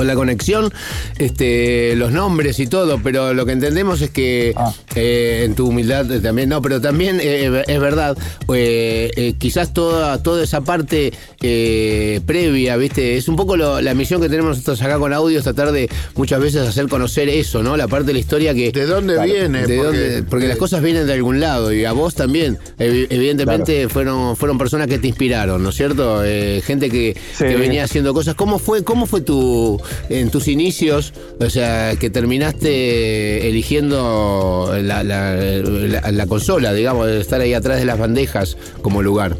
[0.00, 0.72] Con la conexión,
[1.18, 4.54] este, los nombres y todo, pero lo que entendemos es que
[4.94, 8.16] eh, en tu humildad también, no, pero también eh, es verdad,
[8.54, 13.18] eh, eh, quizás toda, toda esa parte eh, previa, ¿viste?
[13.18, 15.90] Es un poco lo- la misión que tenemos nosotros acá con audio, es tratar de
[16.14, 17.76] muchas veces hacer conocer eso, ¿no?
[17.76, 18.72] La parte de la historia que.
[18.72, 19.66] ¿De dónde viene?
[19.66, 23.06] de Porque- dónde- porque las cosas vienen de algún lado y a vos también, evi-
[23.10, 26.24] evidentemente fueron, fueron personas que te inspiraron, ¿no es cierto?
[26.24, 27.44] Eh, gente que, Sí.
[27.44, 28.34] que venía haciendo cosas.
[28.34, 29.78] ¿Cómo fue, cómo fue tu,
[30.08, 37.20] en tus inicios, o sea, que terminaste eligiendo la, la- la- la consola, digamos, de
[37.20, 39.36] estar ahí atrás de las bandejas como lugar?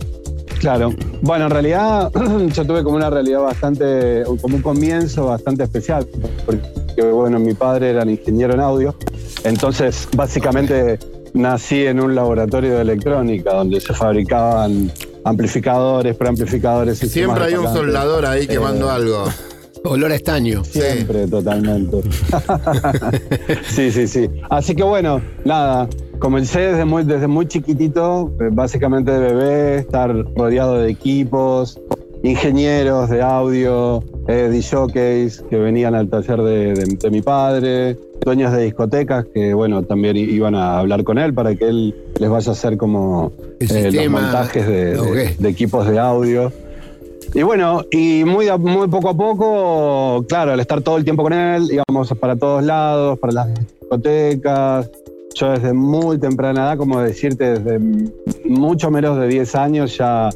[0.59, 0.93] Claro.
[1.23, 2.13] Bueno, en realidad
[2.55, 6.07] yo tuve como una realidad bastante, como un comienzo bastante especial,
[6.45, 8.95] porque bueno, mi padre era ingeniero en audio,
[9.45, 10.99] entonces básicamente
[11.33, 14.93] nací en un laboratorio de electrónica donde se fabricaban
[15.25, 16.99] amplificadores, preamplificadores.
[16.99, 19.25] Siempre hay un soldador ahí Eh, quemando algo.
[19.85, 20.63] Olor a estaño.
[20.65, 22.03] Siempre, totalmente.
[23.69, 24.29] sí, sí, sí.
[24.51, 30.15] Así que bueno, nada, comencé desde muy, desde muy chiquitito, eh, básicamente de bebé, estar
[30.37, 31.81] rodeado de equipos,
[32.23, 38.53] ingenieros de audio, eh, DJs que venían al taller de, de- de mi padre, dueños
[38.53, 42.51] de discotecas que, bueno, también iban a hablar con él para que él les vaya
[42.51, 45.39] a hacer como El eh, los montajes de- de- Ok.
[45.39, 46.53] de equipos de audio.
[47.33, 51.33] Y bueno, y muy, muy poco a poco, claro, al estar todo el tiempo con
[51.33, 54.91] él, íbamos para todos lados, para las discotecas.
[55.37, 57.79] Yo desde muy temprana edad, como decirte, desde
[58.45, 60.29] mucho menos de 10 años ya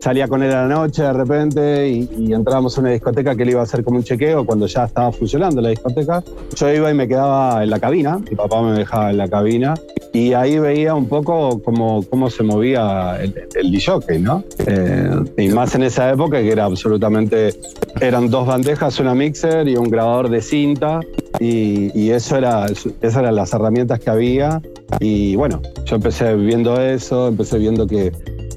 [0.00, 3.44] salía con él a la noche de repente y, y entrábamos a una discoteca que
[3.44, 6.24] él iba a hacer como un chequeo cuando ya estaba funcionando la discoteca.
[6.56, 9.74] Yo iba y me quedaba en la cabina, mi papá me dejaba en la cabina
[10.12, 14.42] y ahí veía un poco cómo, cómo se movía el, el ¿no?
[14.66, 17.54] Eh, y más en esa época que era absolutamente,
[18.00, 21.00] eran dos bandejas, una mixer y un grabador de cinta
[21.38, 24.60] y, y eso era, esas eran las herramientas que había
[24.98, 28.10] y bueno, yo empecé viendo eso, empecé viendo que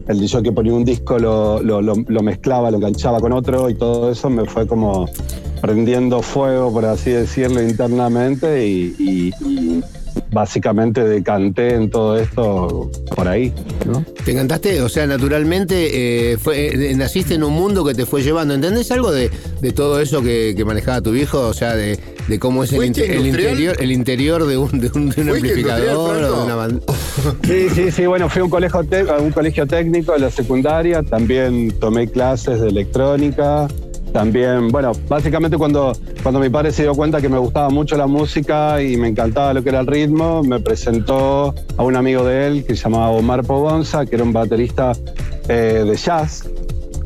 [0.08, 3.70] el DJ que ponía un disco lo, lo- lo- lo mezclaba, lo enganchaba con otro
[3.70, 5.06] y todo eso me fue como
[5.62, 9.84] prendiendo fuego, por así decirlo, internamente y, y- y
[10.34, 13.53] básicamente decanté en todo esto por ahí.
[13.86, 14.03] ¿no?
[14.25, 14.81] ¿Te encantaste?
[14.81, 18.53] O sea, naturalmente eh, fue, eh, naciste en un mundo que te fue llevando.
[18.53, 19.29] ¿Entendés algo de,
[19.61, 21.39] de todo eso que, que manejaba tu viejo?
[21.47, 25.21] O sea, de, de cómo es el, interior, el interior de un, de un, de
[25.21, 26.81] un ¿Fuiste amplificador o de una banda.
[27.43, 30.31] Sí, sí, sí, bueno, fui a un colegio, te- a un colegio técnico de la
[30.31, 33.67] secundaria, también tomé clases de electrónica,
[34.14, 35.91] también, bueno, básicamente cuando,
[36.22, 39.53] cuando mi padre se dio cuenta que me gustaba mucho la música y me encantaba
[39.53, 43.09] lo que era el ritmo, me presentó a un amigo de él que se llamaba
[43.09, 44.93] Omar Pogonza, que era un baterista
[45.49, 46.47] eh, de jazz,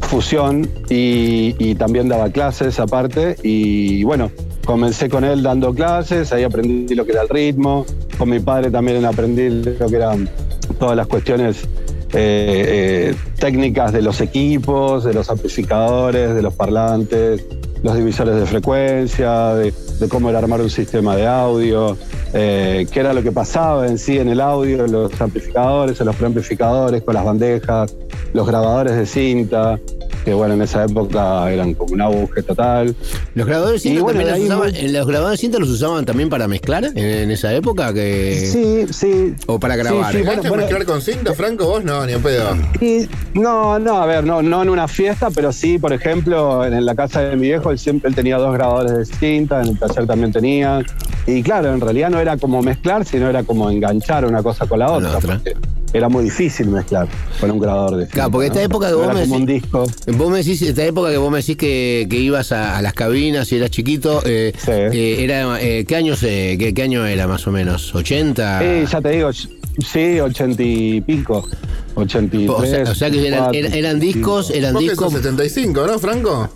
[0.02, 4.30] fusión, y, y también daba clases aparte, y bueno,
[4.66, 7.86] comencé con él dando clases, ahí aprendí lo que era el ritmo,
[8.18, 10.30] con mi padre también aprendí lo que eran
[10.78, 11.68] todas las cuestiones
[12.14, 17.46] eh, eh, técnicas de los equipos, de los amplificadores, de los parlantes,
[17.84, 19.74] los divisores de frecuencia, de,
[20.10, 21.98] cómo era armar un sistema de audio,
[22.34, 26.06] eh, qué era lo que pasaba en sí en el audio, en los amplificadores, en
[26.06, 27.96] los preamplificadores, con las bandejas,
[28.34, 29.80] los grabadores de cinta,
[30.28, 32.94] que bueno, en esa época eran como un auge total.
[33.34, 36.50] Los grabadores cinta bueno, los usaban, en los grabadores de cinta los usaban también para
[36.50, 39.36] mezclar en, en esa época que Sí, sí.
[39.46, 40.12] o para Sí, grabar.
[40.12, 41.68] sí, ¿Llegaste bueno, a mezclar con cinta, Franco?
[41.68, 42.58] Vos no, ni en pedo.
[42.82, 46.86] Y, no, no, a ver, no, no en una fiesta, pero sí, por ejemplo, en,
[46.86, 49.80] la casa de mi viejo, él siempre él tenía dos grabadores de cinta, en el
[49.80, 50.82] taller también tenía.
[51.26, 54.80] Y claro, en realidad no era como mezclar, sino era como enganchar una cosa con
[54.80, 55.20] la otra.
[55.22, 55.56] porque
[55.94, 57.08] Era muy difícil mezclar
[57.40, 58.14] con un grabador de cinta.
[58.14, 58.66] Claro, porque esta ¿no?
[58.66, 59.86] época que No vos me decís, disco.
[60.18, 62.94] vos me decís, esta época que vos me decís que, que ibas a, a las
[62.94, 67.26] cabinas y eras chiquito, eh, eh, era, eh, ¿qué años, eh, qué, qué año era
[67.28, 67.94] más o menos?
[67.96, 68.86] ¿80?
[68.86, 71.48] Sí, ya te digo, sí, ochenta y pico.
[71.96, 72.50] 83.
[72.50, 75.12] O sea, o sea que eran, 84, eran, eran discos, eran discos.
[75.14, 76.50] sos 75, ¿no, Franco?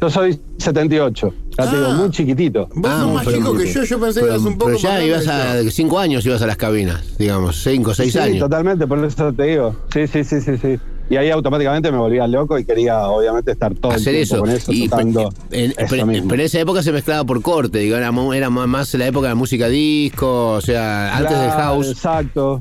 [0.00, 2.68] Yo soy 78, ya te digo, muy chiquitito.
[2.74, 4.78] Vos sos más pero- chico que yo, yo pensé que pero- eras un poco Pero
[4.78, 8.38] ya ibas a cinco años ibas a las cabinas, digamos, cinco, seis sí, años.
[8.38, 9.76] totalmente, por eso te digo.
[9.92, 10.78] Sí, sí, sí, sí, sí.
[11.10, 14.40] Y ahí automáticamente me volvía loco y quería, obviamente, estar todo hacer el tiempo eso.
[14.44, 16.28] con eso, Y, tocando en- eso pero, mismo.
[16.28, 19.34] pero en esa época se mezclaba por corte, digo, era, era más la época de
[19.34, 21.88] música disco, o sea, antes del house.
[21.90, 22.60] Exacto.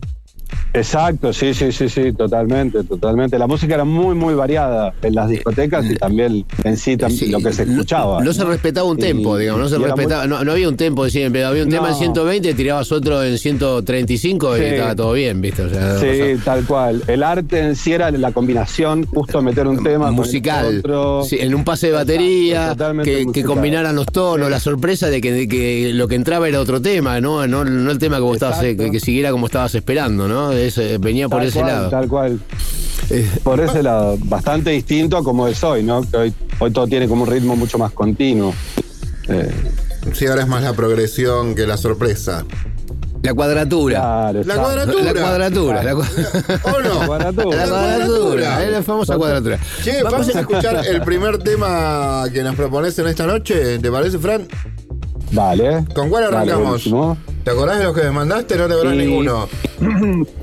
[0.73, 3.39] Exacto, sí, sí, sí, sí, totalmente, totalmente.
[3.39, 7.39] La música era muy, muy variada en las discotecas y también en sí, tam- lo
[7.39, 8.21] que se escuchaba.
[8.23, 11.03] No se respetaba un Y- tempo, digamos, no se respetaba, no, no había un tempo
[11.05, 11.99] de siempre, había un tema en No.
[11.99, 15.63] 120, tirabas otro en 135 y estaba todo bien, ¿viste?
[15.63, 17.03] O sea, Sí, tal cual.
[17.07, 21.23] El arte en sí era la combinación, justo meter un tema musical, otro.
[21.23, 25.47] Sí, en un pase de batería, que, combinaran los tonos, la sorpresa de que, de
[25.47, 28.61] que lo que entraba era otro tema, no, no, no el tema que, vos estabas,
[28.63, 30.58] eh, que, que siguiera como estabas esperando, ¿no?
[30.67, 31.87] Es, eh, venía por ese cual, lado.
[31.87, 31.91] Eh.
[31.91, 32.39] Tal cual.
[33.43, 36.01] Por ese lado, bastante distinto a como es hoy, ¿no?
[36.09, 38.53] Que hoy, hoy todo tiene como un ritmo mucho más continuo.
[39.27, 39.51] Eh,
[40.13, 42.45] Sí, ahora es más la progresión que la sorpresa.
[43.21, 43.99] La cuadratura.
[43.99, 45.03] claro, La cuadratura.
[45.13, 45.83] La cuadratura.
[45.83, 46.99] La, cua- ¿O no?
[47.01, 47.57] La cuadratura.
[47.57, 48.63] la cuadratura.
[48.65, 49.59] Es la famosa cuadratura.
[49.83, 53.77] Che, vamos a escuchar el primer tema que nos propones en esta noche.
[53.79, 54.47] ¿Te parece, Fran?
[55.33, 55.83] Vale.
[55.93, 56.89] ¿Con cuál Dale, arrancamos?
[57.43, 58.55] ¿Te acordás de los que me mandaste?
[58.57, 59.47] No te acordás Y- ninguno.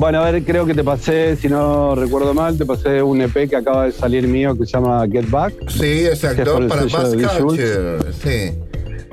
[0.00, 3.46] Bueno, a ver, creo que te pasé, si no recuerdo mal, te pasé un EP
[3.50, 5.52] que acaba de salir mío que se llama Get Back.
[5.68, 6.66] Sí, exacto.
[6.68, 7.14] Para Bass.
[7.38, 7.98] Culture.
[8.22, 8.54] Sí.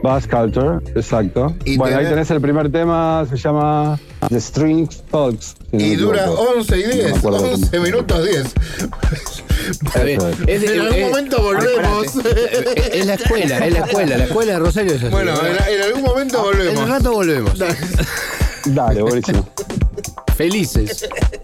[0.02, 1.54] Bass Culture, exacto.
[1.66, 4.00] Y bueno, ahí tenés- el primer tema, se llama
[4.30, 5.56] The Strings Talks.
[5.72, 6.42] si no Y dura equivoco.
[6.56, 7.18] 11 y No me 10.
[7.18, 7.52] acuerdo cómo.
[7.54, 8.46] 11 minutos 10.
[9.72, 10.22] Está bien.
[10.22, 10.64] Eso es.
[10.64, 12.06] En algún es- momento volvemos.
[12.16, 15.12] Es es la escuela, es la escuela, la escuela de Rosario es así.
[15.12, 16.82] Bueno, en, en algún momento En volvemos.
[16.84, 17.60] un rato volvemos.
[18.68, 19.50] Dale, buenísimo.
[20.38, 21.04] Felices.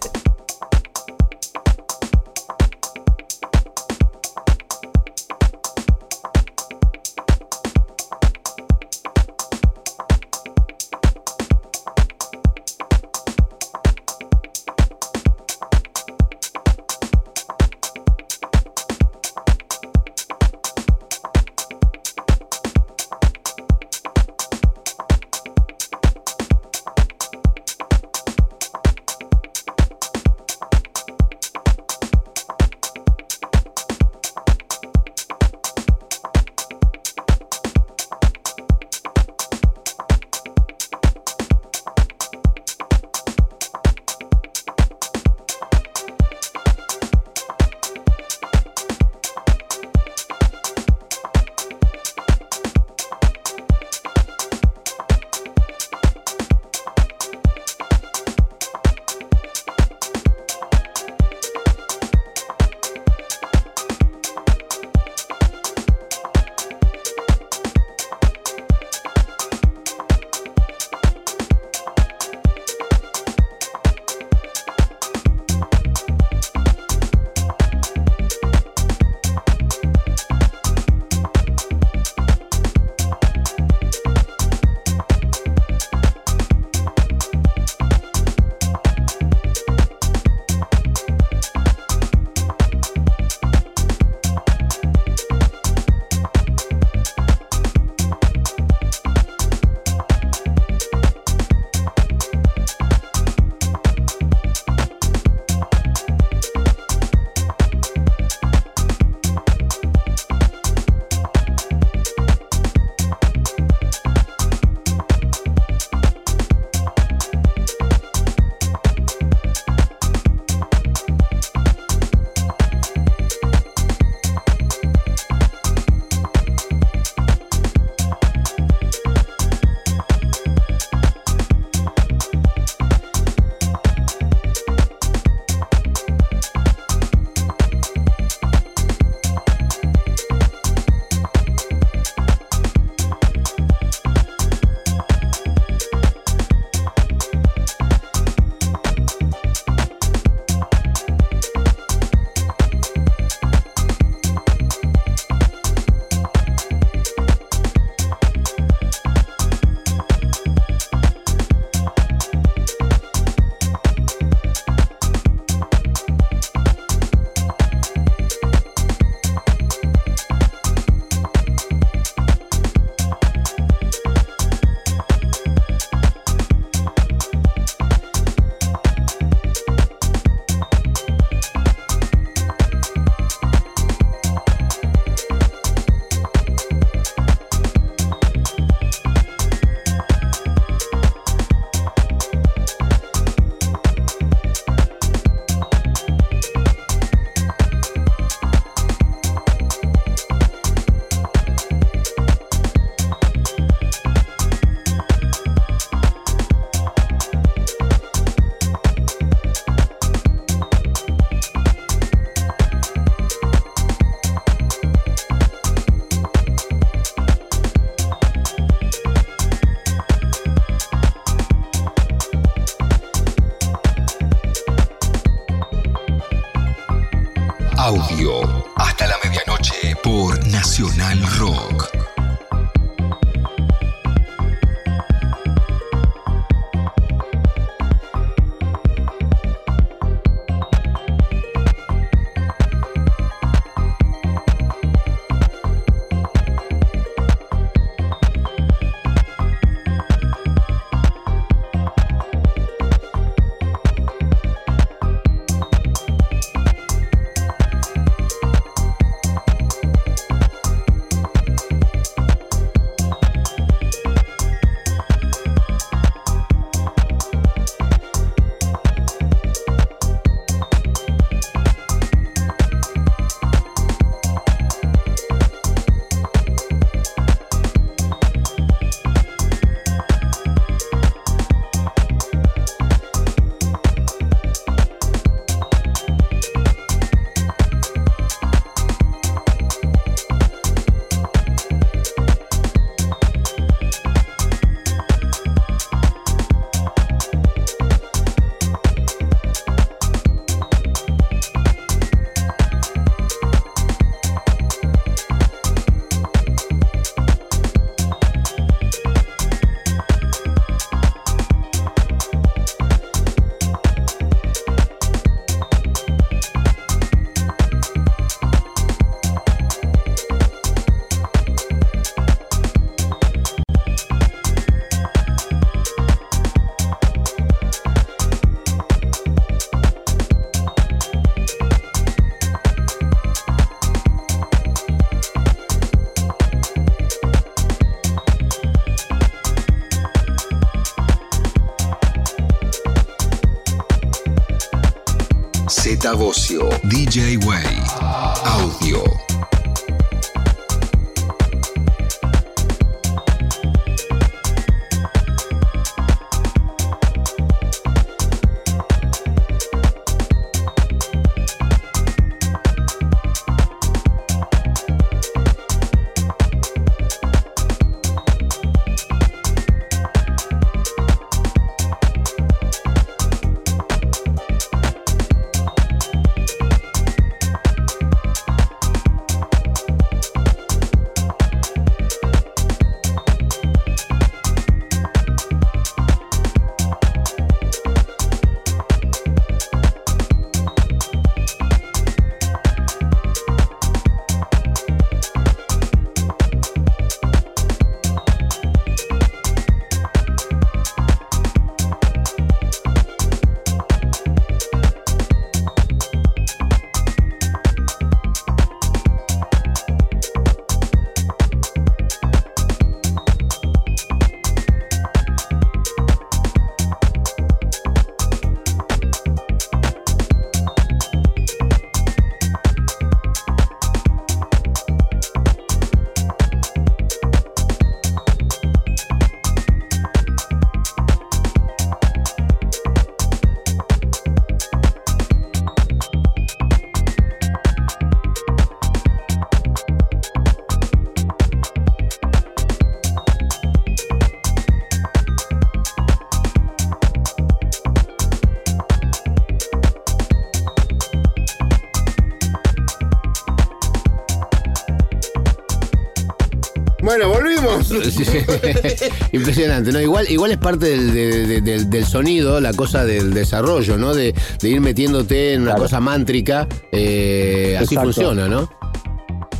[459.32, 460.00] Impresionante, ¿no?
[460.00, 464.14] Igual, igual es parte del, de- de- del- del sonido, la cosa del desarrollo, ¿no?
[464.14, 466.66] De, de ir metiéndote en una cosa mántrica.
[466.92, 468.68] eh, así funciona, ¿no?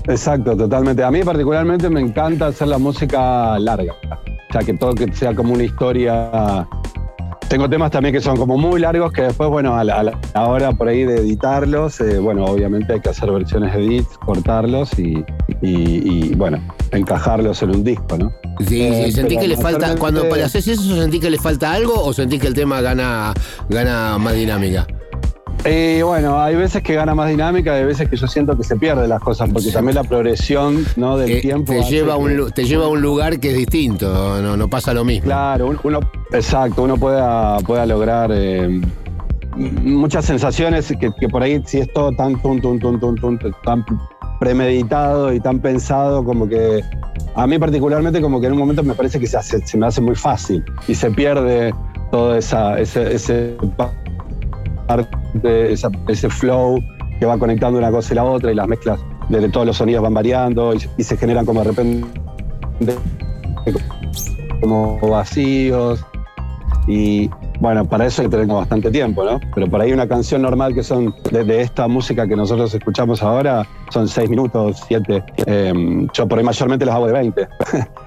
[0.06, 1.02] Exacto, totalmente.
[1.02, 3.94] A mí particularmente me encanta hacer la música larga.
[3.94, 6.66] O sea, que todo que sea como una historia.
[7.48, 10.18] Tengo temas también que son como muy largos que después, bueno, a la, a la
[10.46, 14.98] hora por ahí de editarlos, eh, bueno, obviamente hay que hacer versiones de edits, cortarlos
[14.98, 15.24] y,
[15.60, 16.58] y- y, bueno,
[16.96, 18.32] encajarlos en un disco, ¿no?
[18.66, 19.96] Sí, Eh, sí, sentí pero que le falta.
[19.96, 23.32] Cuando haces eso, ¿sentí que le falta algo o sentí que el tema gana,
[23.68, 24.86] gana más dinámica?
[25.66, 28.76] Y bueno, hay veces que gana más dinámica, hay veces que yo siento que se
[28.76, 31.16] pierden las cosas, porque también la progresión ¿no?
[31.16, 31.72] del Eh, tiempo.
[31.72, 34.68] te, lleva a un, que- te lleva a un lugar que es distinto, no, no
[34.68, 35.24] pasa lo mismo.
[35.24, 36.00] Claro, un- uno,
[36.32, 38.78] exacto, uno pueda, pueda lograr eh,
[39.56, 43.00] muchas sensaciones que, que por ahí, si es todo tan, tun, tun, tun,
[43.64, 43.84] tan
[44.44, 46.82] premeditado y tan pensado, como que
[47.34, 49.86] a mí particularmente como que en un momento me parece que se, hace- se me
[49.86, 51.74] hace muy fácil y se pierde
[52.10, 53.56] todo esa, ese, ese
[54.86, 56.78] parte, esa- ese flow
[57.18, 59.00] que va conectando una cosa y la otra y las mezclas
[59.30, 62.06] de, todos los sonidos van variando y, y se generan como de repente
[64.60, 66.04] como vacíos
[66.86, 67.30] y
[67.64, 69.40] bueno, para eso tener bastante tiempo, ¿no?
[69.54, 73.66] Pero por ahí una canción normal que son de, esta música que nosotros escuchamos ahora
[73.88, 75.24] son seis minutos, siete.
[75.46, 77.48] Eh, yo por ahí mayormente las hago de 20.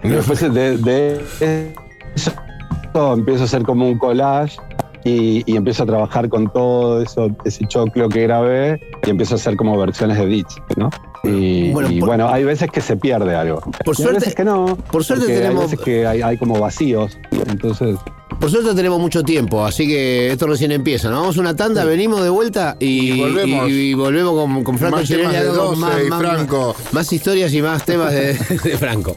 [0.04, 1.74] y después de, de
[2.14, 4.60] eso empiezo a hacer como un collage
[5.08, 9.38] y, y empiezo a trabajar con todo eso, ese choclo que grabé y empiezo a
[9.38, 10.90] hacer como versiones de beats, ¿no?
[11.24, 13.60] Y Bueno, y por- bueno, hay veces que se pierde algo.
[13.62, 14.78] Por Y hay suerte- veces que no.
[14.92, 17.18] por suerte tenemos- Hay veces que hay, hay como vacíos.
[17.48, 17.98] Entonces.
[18.40, 21.10] Por suerte tenemos mucho tiempo, así que esto recién empieza.
[21.10, 21.22] ¿no?
[21.22, 23.70] Vamos a una tanda, venimos de vuelta y, Y volvemos.
[23.70, 26.76] y- y volvemos con, con Franco Más Chirelli, de algo 12 y Franco.
[26.92, 29.16] Más historias y más temas de, de Franco.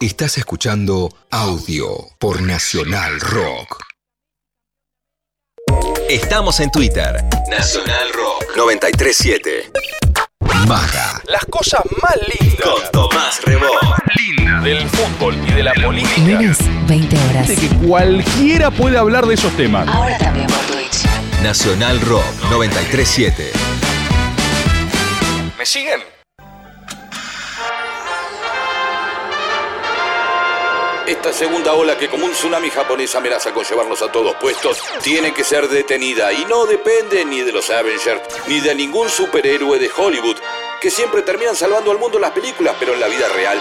[0.00, 1.88] Estás escuchando audio
[2.18, 3.87] por Nacional Rock.
[6.08, 7.22] Estamos en Twitter.
[7.50, 9.70] Nacional Rock 937.
[10.66, 11.20] Baja.
[11.26, 12.60] Las cosas más lindas.
[12.62, 13.66] Con Tomás Rebó.
[14.16, 16.18] Linda del fútbol y de la política.
[16.20, 17.48] Lunes, 20 horas.
[17.48, 19.86] De que cualquiera puede hablar de esos temas.
[19.86, 21.04] Ahora también por Twitch.
[21.42, 23.52] Nacional Rock 937.
[25.58, 26.00] ¿Me siguen?
[31.08, 35.32] Esta segunda ola que como un tsunami japonés amenaza con llevarnos a todos puestos, tiene
[35.32, 39.88] que ser detenida y no depende ni de los Avengers ni de ningún superhéroe de
[39.96, 40.36] Hollywood,
[40.82, 43.58] que siempre terminan salvando al mundo en las películas, pero en la vida real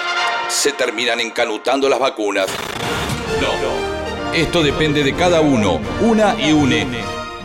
[0.49, 2.48] se terminan encanutando las vacunas.
[3.40, 6.86] No, esto depende de cada uno, una y une.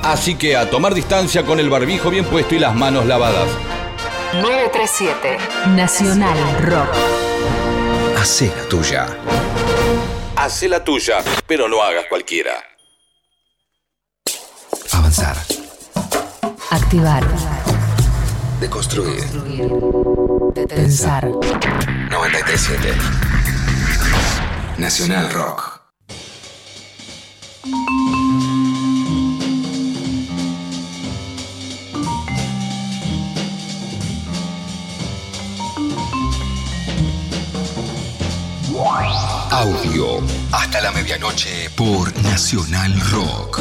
[0.03, 3.47] Así que a tomar distancia con el barbijo bien puesto y las manos lavadas.
[4.33, 5.39] 937.
[5.77, 6.89] Nacional Rock.
[8.17, 9.07] Hacé la tuya.
[10.43, 12.51] Hacé la tuya, pero no hagas cualquiera.
[14.91, 15.37] Avanzar.
[16.69, 17.23] Activar.
[18.59, 19.23] Deconstruir.
[20.69, 21.29] Pensar.
[21.29, 22.93] 937.
[24.79, 25.83] Nacional Rock.
[39.53, 40.17] Audio.
[40.51, 43.61] Hasta la medianoche por Nacional Rock.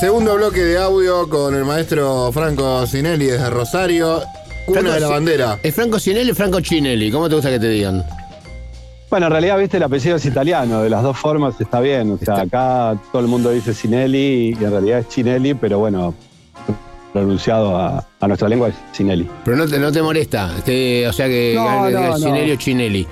[0.00, 4.22] Segundo bloque de audio con el maestro Franco Sinelli desde Rosario.
[4.66, 5.58] Cuna Franco de la bandera.
[5.62, 7.12] ¿Es Franco Cinelli o Franco Chinelli?
[7.12, 8.04] ¿Cómo te gusta que te digan?
[9.08, 12.10] Bueno, en realidad, viste, el apellido es italiano, de las dos formas está bien.
[12.10, 16.12] O sea, acá todo el mundo dice Cinelli y en realidad es Chinelli, pero bueno,
[17.12, 19.28] pronunciado a, a nuestra lengua es Cinelli.
[19.44, 20.50] Pero no te, no te molesta.
[20.64, 22.16] Te- o sea que No, no.
[22.18, 23.06] Cinelli o Chinelli.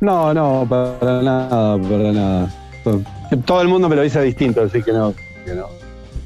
[0.00, 2.54] No, no, para nada, para nada.
[3.46, 5.14] Todo el mundo me lo dice distinto, así que no,
[5.46, 5.68] que no,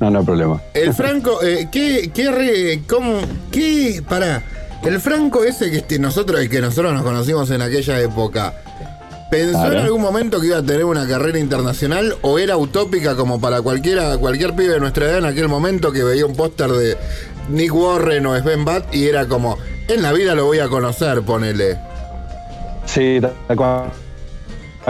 [0.01, 0.61] no, no hay problema.
[0.75, 3.19] El Franco, eh, ¿qué, qué, re- cómo,
[3.53, 4.43] qué, pará,
[4.83, 8.55] el Franco ese que este, nosotros, el que nosotros nos conocimos en aquella época,
[9.31, 9.73] ¿pensó Claro.
[9.73, 13.61] en algún momento que iba a tener una carrera internacional o era utópica como para
[13.63, 16.97] cualquiera, cualquier pibe de nuestra edad en aquel momento que veía un póster de
[17.51, 19.57] Nick Warren o Sven Bat y era como,
[19.89, 21.79] en la vida lo voy a conocer, ponele.
[22.87, 23.91] Sí, tal cual.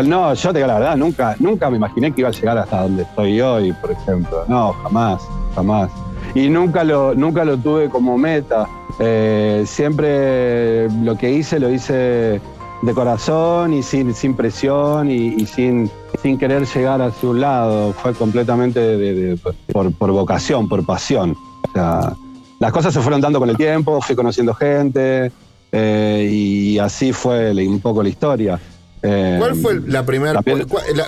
[0.04, 2.82] No, yo te digo la verdad, nunca, nunca me imaginé que iba a llegar hasta
[2.82, 4.44] donde estoy hoy, por ejemplo.
[4.46, 5.20] No, jamás,
[5.56, 5.90] jamás.
[6.36, 8.68] Y nunca lo, nunca lo tuve como meta.
[9.00, 12.40] Eh, siempre lo que hice lo hice
[12.82, 15.90] de corazón y sin, sin presión y, y sin,
[16.22, 17.92] sin querer llegar hacia un lado.
[17.92, 19.36] Fue completamente de- de-
[19.72, 21.36] por, por vocación, por pasión.
[21.68, 22.12] O sea,
[22.60, 25.30] las cosas se fueron dando con el tiempo, fui conociendo gente
[25.72, 28.60] eh, y así fue un poco la historia.
[29.02, 30.40] Eh, ¿Cuál fue la primera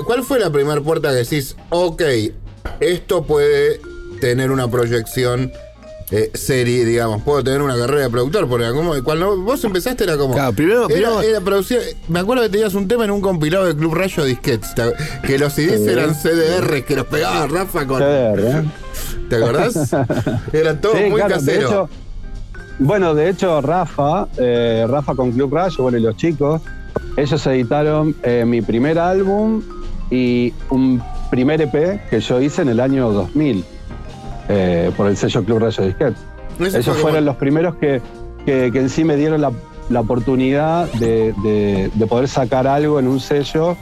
[0.07, 2.03] cuál fue la primera puerta que decís, ok,
[2.79, 3.81] esto puede
[4.21, 5.51] tener una proyección
[6.11, 8.49] eh, serie, digamos, puedo tener una carrera de productor?
[8.49, 10.35] Porque como, cuando vos empezaste era como.
[10.35, 13.65] Claro, primero- era, primero- era producir- me acuerdo que tenías un tema en un compilado
[13.67, 14.75] de Club Rayo Disquets,
[15.25, 17.99] que los CDs eran CDR, que los pegaba Rafa con.
[18.01, 18.63] CDR, ¿eh?
[19.29, 19.93] ¿Te acordás?
[20.53, 21.69] Era todo Sí, muy claro, de casero.
[21.69, 21.89] hecho-
[22.81, 26.63] bueno, de hecho, Rafa, eh, Rafa con Club Rayo, bueno, y los chicos,
[27.17, 29.63] ellos editaron eh, mi primer álbum
[30.11, 31.01] y un
[31.31, 33.65] primer EP que yo hice en el año 2000
[34.53, 36.15] eh, por el sello Club Rayo Disquet.
[36.59, 38.01] Ellos fue fueron los primeros que,
[38.45, 39.53] que- que en sí me dieron la,
[39.89, 43.77] la oportunidad de, de- de poder sacar algo en un sello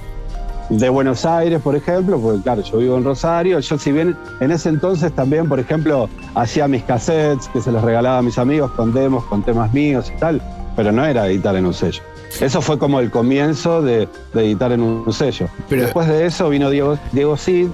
[0.68, 3.58] de Buenos Aires, por ejemplo, porque claro, yo vivo en Rosario.
[3.58, 7.82] Yo, si bien en ese entonces también, por ejemplo, hacía mis cassettes que se los
[7.82, 10.42] regalaba a mis amigos con demos, con temas míos y tal,
[10.76, 12.02] pero no era editar en un sello.
[12.42, 15.48] Eso fue como el comienzo de, de editar en un sello.
[15.70, 17.68] Pero- Después de eso vino Diego, Diego Cid.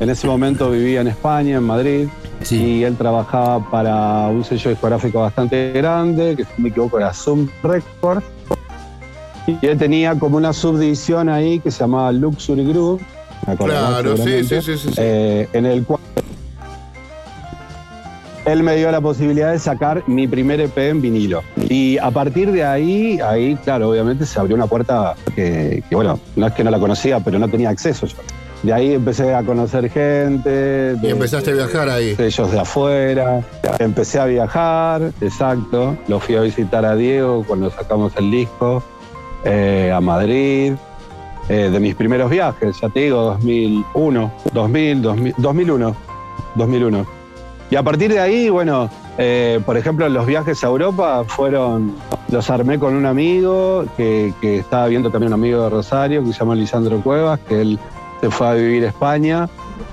[0.00, 2.08] En ese momento vivía en España, en Madrid.
[2.50, 7.12] Y él trabajaba para un sello discográfico bastante grande, que si no me equivoco era
[7.12, 8.24] Zoom Records.
[9.46, 13.00] Y él tenía como una subdivisión ahí que se llamaba Luxury Group.
[13.46, 14.90] ¿me acordarás Claro, sí, sí, sí, sí.
[14.96, 16.00] Eh, en el cual
[18.46, 21.42] él me dio la posibilidad de sacar mi primer EP en vinilo.
[21.68, 26.18] Y a partir de ahí, ahí, claro, obviamente se abrió una puerta que, que, bueno,
[26.36, 28.16] no es que no la conocía, pero no tenía acceso yo.
[28.62, 30.96] De ahí empecé a conocer gente.
[31.02, 32.16] Y empezaste a viajar ahí.
[32.18, 33.40] Ellos de afuera.
[33.78, 35.96] Empecé a viajar, exacto.
[36.08, 38.82] Lo fui a visitar a Diego cuando sacamos el disco,
[39.44, 40.74] eh, a Madrid.
[41.48, 45.96] eh, de mis primeros viajes, ya te digo, 2001, 2000, 2000 2001,
[46.56, 47.06] 2001.
[47.70, 51.94] Y a partir de ahí, bueno, eh, por ejemplo, los viajes a Europa fueron,
[52.30, 56.32] los armé con un amigo que, que estaba viendo también un amigo de Rosario, que
[56.32, 57.78] se llama Lisandro Cuevas, que él
[58.20, 59.48] se fue a vivir a España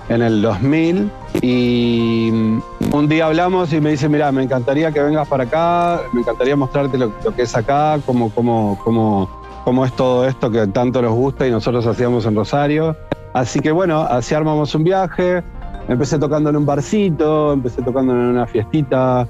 [0.09, 1.11] en el 2000
[1.41, 2.61] y mm,
[2.93, 6.55] un día hablamos y me dice, mira, me encantaría que vengas para acá, me encantaría
[6.55, 9.29] mostrarte lo, lo que es acá, cómo, cómo, cómo,
[9.63, 12.95] cómo es todo esto que tanto nos gusta y nosotros hacíamos en Rosario.
[13.33, 15.43] Así que bueno, así armamos un viaje,
[15.89, 19.27] empecé tocando en un barcito, empecé tocando en una fiestita,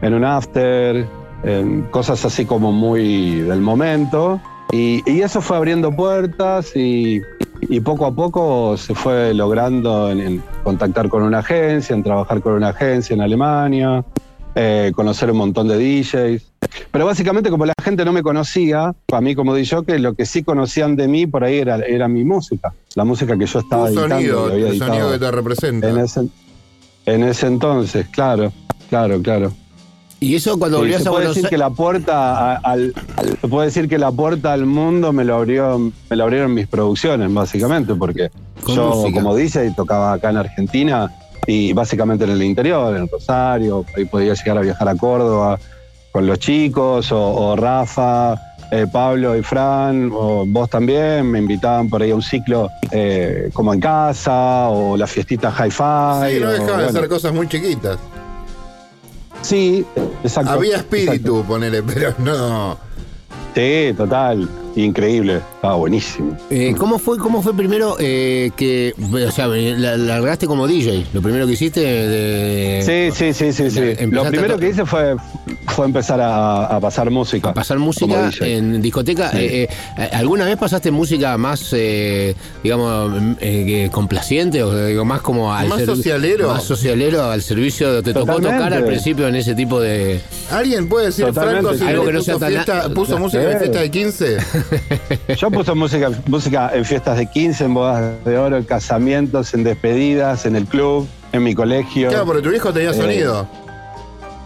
[0.00, 1.08] en un after,
[1.42, 4.40] en cosas así como muy del momento.
[4.70, 7.20] Y, y eso fue abriendo puertas y,
[7.68, 12.40] y poco a poco se fue logrando en, en contactar con una agencia, en trabajar
[12.40, 14.04] con una agencia en Alemania,
[14.54, 16.42] eh, conocer un montón de DJs.
[16.90, 20.26] Pero básicamente como la gente no me conocía, a mí como DJ, que lo que
[20.26, 23.88] sí conocían de mí por ahí era, era mi música, la música que yo estaba
[23.88, 25.88] editando, sonido, había el editado sonido que te representa.
[25.88, 26.28] En ese,
[27.06, 28.52] en ese entonces, claro,
[28.88, 29.52] claro, claro.
[30.20, 31.50] Y eso cuando Sí, volvías se a Buenos decir Aires.
[31.50, 32.92] que la puerta al,
[33.40, 36.66] se puede decir que la puerta al mundo me lo abrió me lo abrieron mis
[36.66, 38.30] producciones básicamente porque
[38.66, 39.20] yo música.
[39.20, 41.10] como DJ tocaba acá en Argentina
[41.46, 45.58] y básicamente en el interior en Rosario ahí podía llegar a viajar a Córdoba
[46.10, 48.34] con los chicos o, o Rafa
[48.72, 53.50] eh, Pablo y Fran o vos también me invitaban por ahí a un ciclo eh,
[53.54, 56.88] como en casa o la fiestita hi-fi Sí, no dejaban de bueno.
[56.88, 57.98] hacer cosas muy chiquitas.
[59.42, 59.84] Sí
[60.22, 60.96] exacto Había exacto.
[60.96, 62.78] espíritu, ponele, pero no.
[63.54, 64.48] Sí, total.
[64.76, 65.40] Increíble.
[65.58, 66.36] Estaba buenísimo.
[66.50, 68.94] Eh, ¿cómo, fue, ¿Cómo fue primero eh, que.
[69.26, 71.06] O sea, la, largaste como DJ?
[71.12, 73.10] Lo primero que hiciste de.
[73.12, 74.06] Sí, sí, sí, sí, sí.
[74.06, 75.16] Lo a primero que hice fue,
[75.66, 77.52] fue empezar a, a pasar música.
[77.52, 79.32] pasar como música en discoteca.
[79.32, 79.38] Sí.
[79.40, 79.68] Eh,
[79.98, 85.66] eh, ¿Alguna vez pasaste música más, eh, digamos, eh, complaciente o digo, más como al
[85.66, 86.50] Más socialero.
[86.52, 88.00] Más socialero al servicio?
[88.00, 88.58] ¿Te tocó Totalmente.
[88.58, 90.20] tocar al principio en ese tipo de.
[90.52, 91.62] ¿Alguien puede decir, Totalmente.
[91.62, 93.58] Franco, si Algo que no puso, sea tan- fiesta- puso música de Sí.
[93.58, 94.36] fiesta de 15?
[95.36, 99.64] Yo puse música, música en fiestas de 15, en bodas de oro, en casamientos, en
[99.64, 102.08] despedidas, en el club, en mi colegio.
[102.08, 103.46] Claro, porque tu hijo tenía Eh, sonido.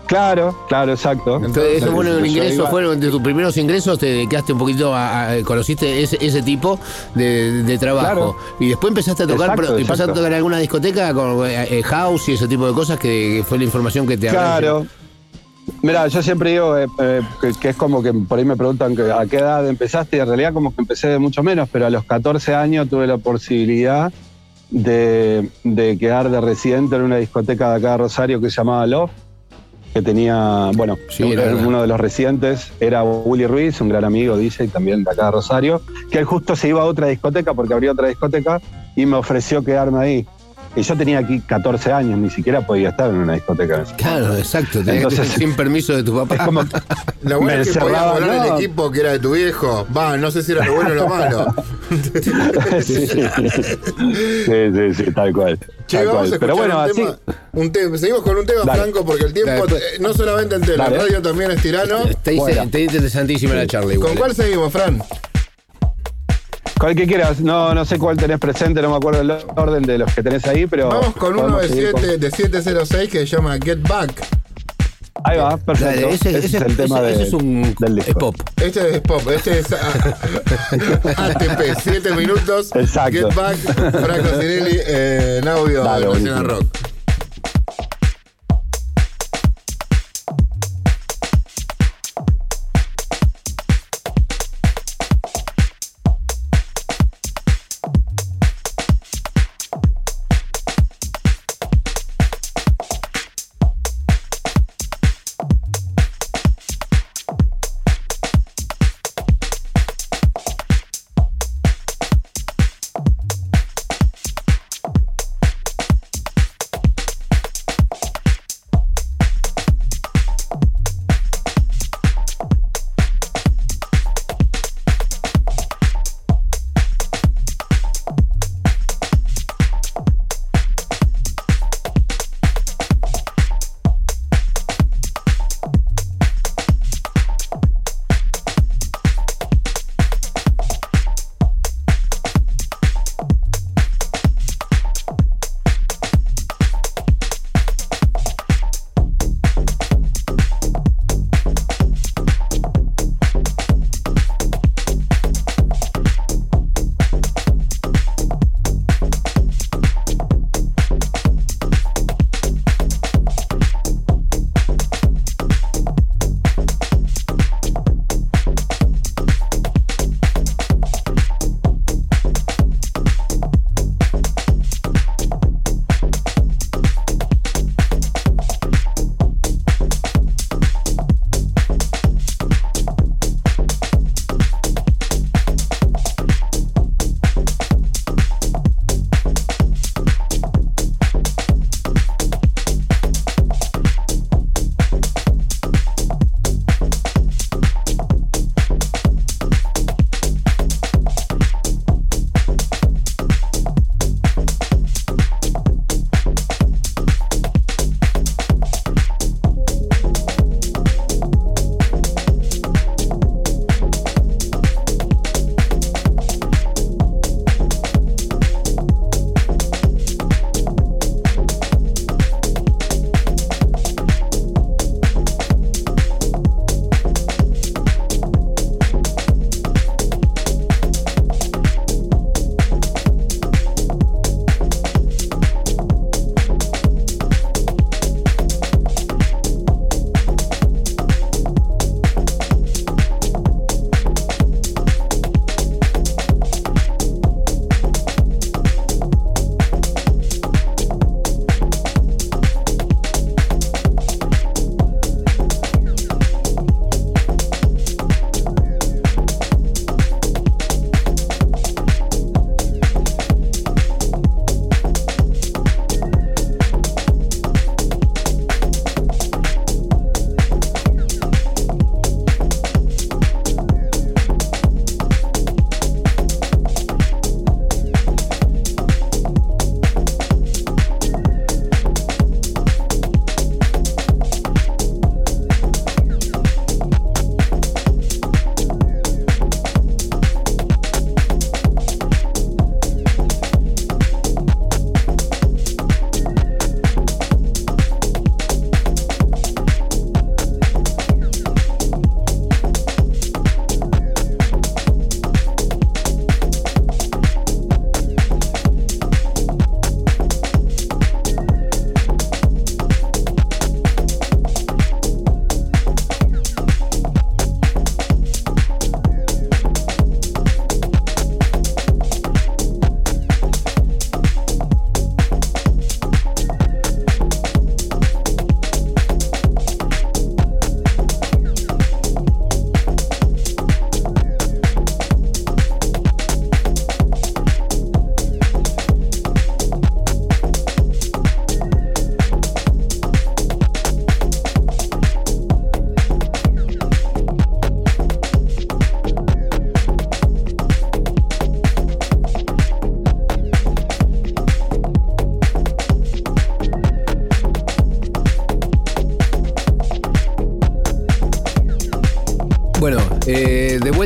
[0.06, 1.36] Claro, claro, exacto.
[1.36, 4.94] Entonces, eso bueno, un Yo ingreso, fueron de tus primeros ingresos, te dedicaste un poquito
[4.94, 6.78] a, a- conociste ese, ese tipo
[7.14, 8.06] de, de trabajo.
[8.34, 8.36] Claro.
[8.60, 11.46] Y después empezaste a tocar, Exacto, pero- y pasaste a tocar en alguna discoteca con
[11.48, 14.28] eh, eh, house y ese tipo de cosas que, que fue la información que te
[14.28, 14.86] Claro.
[15.82, 18.94] Mira, yo siempre digo eh, eh, que, que es como que por ahí me preguntan
[18.94, 21.86] que a qué edad empezaste y en realidad como que empecé de mucho menos, pero
[21.86, 24.12] a los 14 años tuve la posibilidad
[24.70, 28.86] de, de quedar de residente en una discoteca de acá de Rosario que se llamaba
[28.86, 29.10] Love,
[29.92, 31.66] que tenía, bueno, Sí, era verdad.
[31.66, 35.26] uno de los residentes era Willy Ruiz, un gran amigo, dice, y también de acá
[35.26, 38.60] de Rosario, que él justo se iba a otra discoteca porque abrió otra discoteca
[38.96, 40.26] y me ofreció quedarme ahí.
[40.74, 43.84] Y yo tenía aquí 14 años, ni siquiera podía estar en una discoteca.
[43.96, 44.82] Claro, exacto.
[44.82, 46.36] que Entonces- ser sin permiso de tu papá.
[46.36, 46.62] Es como,
[47.22, 49.86] Lo bueno Me es que podías volar el equipo que era de tu viejo.
[49.96, 51.54] Va, no sé si era lo bueno o lo malo.
[52.82, 53.22] sí, sí,
[54.46, 55.58] sí, sí, tal cual.
[55.86, 56.34] Che, tal vamos cual.
[56.34, 56.94] a Pero bueno, un, así.
[56.94, 57.18] tema,
[57.52, 57.98] un tema.
[57.98, 58.80] Seguimos con un tema, Dale.
[58.82, 59.76] Franco, porque el tiempo, Dale.
[59.78, 61.98] eh, no solamente en la radio también es tirano.
[62.04, 62.62] Está, Bueno.
[62.62, 64.08] está interesantísima la charla igual.
[64.08, 65.02] ¿Con cuál seguimos, Fran?
[66.82, 69.98] Cual que quieras, no, no sé cuál tenés presente, no me acuerdo el orden de
[69.98, 70.88] los que tenés ahí, pero.
[70.88, 74.12] Vamos con uno de, siete, de 706 que se llama Get Back.
[74.16, 76.00] con- Ahí va, perfecto.
[76.00, 78.34] Dale, ese, ese, ese- es el tema ese- de, ese es un del es pop.
[78.60, 79.66] Este es pop, este es
[81.16, 82.74] ATP, 7 minutos.
[82.74, 83.28] Exacto.
[83.28, 86.60] Get Back, Franco Cirelli eh, en audio Dale, de Nacional buenísimo.
[86.60, 86.78] Rock.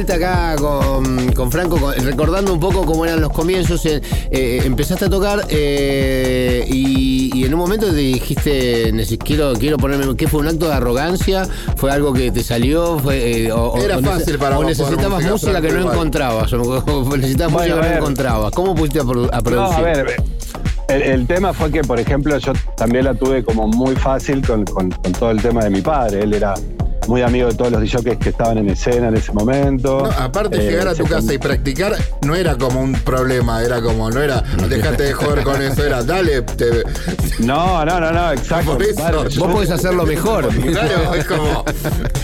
[0.06, 3.84] Vuelta acá con, con Franco, con- recordando un poco cómo eran los comienzos.
[3.86, 4.00] eh,
[4.30, 9.76] eh, empezaste a tocar eh, y, y en un momento te dijiste, "Neces- quiero, quiero
[9.78, 10.14] ponerme.
[10.16, 11.46] ¿Qué fue un acto de arrogancia?
[11.76, 12.98] ¿Fue algo que te salió?
[12.98, 15.94] Fue, eh, o, Era o fácil para o vos necesitabas música, música que no igual.
[15.94, 16.52] encontrabas.
[16.52, 18.52] O, necesitabas Bueno, música que no encontrabas.
[18.52, 19.78] ¿Cómo pusiste a, produ- a No, producir?
[19.78, 20.16] a ver,
[20.88, 24.64] el, el tema fue que, por ejemplo, yo también la tuve como muy fácil con,
[24.64, 26.22] con- con todo el tema de mi padre.
[26.22, 26.54] Él era
[27.08, 30.00] muy amigo de todos los DJs que estaban en escena en ese momento.
[30.04, 33.80] No, aparte Eh, llegar a tu casa y practicar no era como un problema, era
[33.80, 36.82] como, no era, dejate de joder con eso, era, dale, te-
[37.38, 38.78] No, no, no, no, exacto.
[38.78, 40.48] Vos yo- podés hacerlo mejor.
[40.48, 41.64] claro, es como,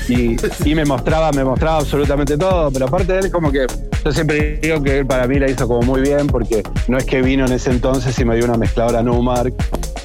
[0.08, 3.66] y, y me mostraba, me mostraba absolutamente todo, pero aparte de él como que
[4.04, 7.04] yo siempre digo que él para mí la hizo como muy bien porque no es
[7.04, 9.52] que vino en ese entonces y me dio una mezcladora Numark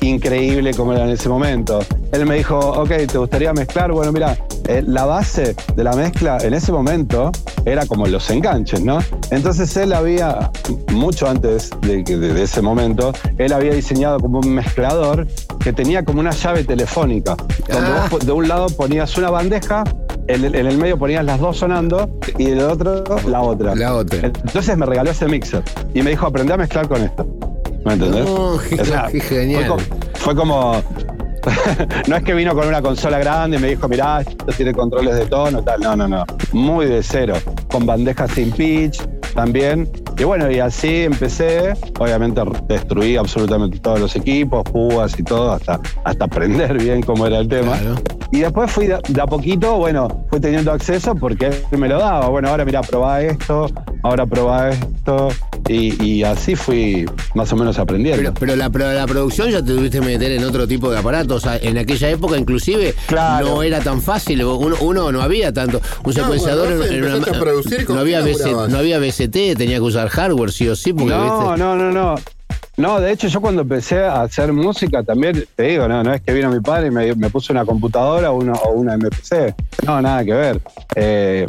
[0.01, 1.79] increíble como era en ese momento.
[2.11, 3.91] Él me dijo, ok, ¿te gustaría mezclar?
[3.91, 4.37] Bueno, mira,
[4.67, 7.31] eh, la base de la mezcla en ese momento
[7.65, 8.99] era como los enganches, ¿no?
[9.31, 10.51] Entonces él había,
[10.91, 15.27] mucho antes de, que- de- de ese momento, él había diseñado como un mezclador
[15.59, 17.35] que tenía como una llave telefónica,
[17.69, 18.07] donde Ah.
[18.09, 19.83] vos po- de un lado ponías una bandeja,
[20.27, 23.75] en el, en el medio ponías las dos sonando y del otro la otra.
[23.75, 24.19] La otra.
[24.19, 25.63] Entonces me regaló ese mixer
[25.93, 27.25] y me dijo, aprendí a mezclar con esto.
[27.85, 28.25] ¿Me entendés?
[28.25, 29.73] No, qué- O sea, qué genial.
[30.15, 30.81] Fue como...
[32.07, 35.15] no es que vino con una consola grande y me dijo, mirá, esto tiene controles
[35.15, 35.81] de tono, tal.
[35.81, 36.25] No, no, no.
[36.51, 37.35] Muy de cero.
[37.69, 39.01] Con bandejas sin pitch
[39.33, 39.89] también.
[40.17, 41.73] Y bueno, y así empecé.
[41.99, 47.39] Obviamente destruí absolutamente todos los equipos, púas y todo, hasta, hasta aprender bien cómo era
[47.39, 47.77] el tema.
[48.31, 51.97] Y después fui de, de a poquito, bueno, fui teniendo acceso porque él me lo
[51.99, 52.27] daba.
[52.29, 53.67] Bueno, ahora mira, probá esto,
[54.03, 55.29] ahora probá esto.
[55.69, 57.05] Y, y así fui
[57.35, 58.17] más o menos aprendiendo.
[58.21, 60.97] Pero, pero la, pero la producción ya te tuviste que meter en otro tipo de
[60.97, 61.37] aparatos.
[61.37, 63.47] O sea, en aquella época, inclusive, Claro.
[63.47, 64.43] no era tan fácil.
[64.43, 65.81] Uno, uno no había tanto.
[66.03, 68.99] Un secuenciador cuando vos en- en empezaste a producir, ¿con no, había BC no había
[68.99, 71.57] BCT, tenía que usar hardware, sí o sí, porque No, ¿viste?
[71.63, 72.15] no, no, no.
[72.77, 76.21] No, de hecho yo cuando empecé a hacer música también, te digo, no, no es
[76.21, 79.55] que vino mi padre y me, me puso una computadora o una, o una MPC.
[79.85, 80.61] No, nada que ver.
[80.95, 81.47] Eh,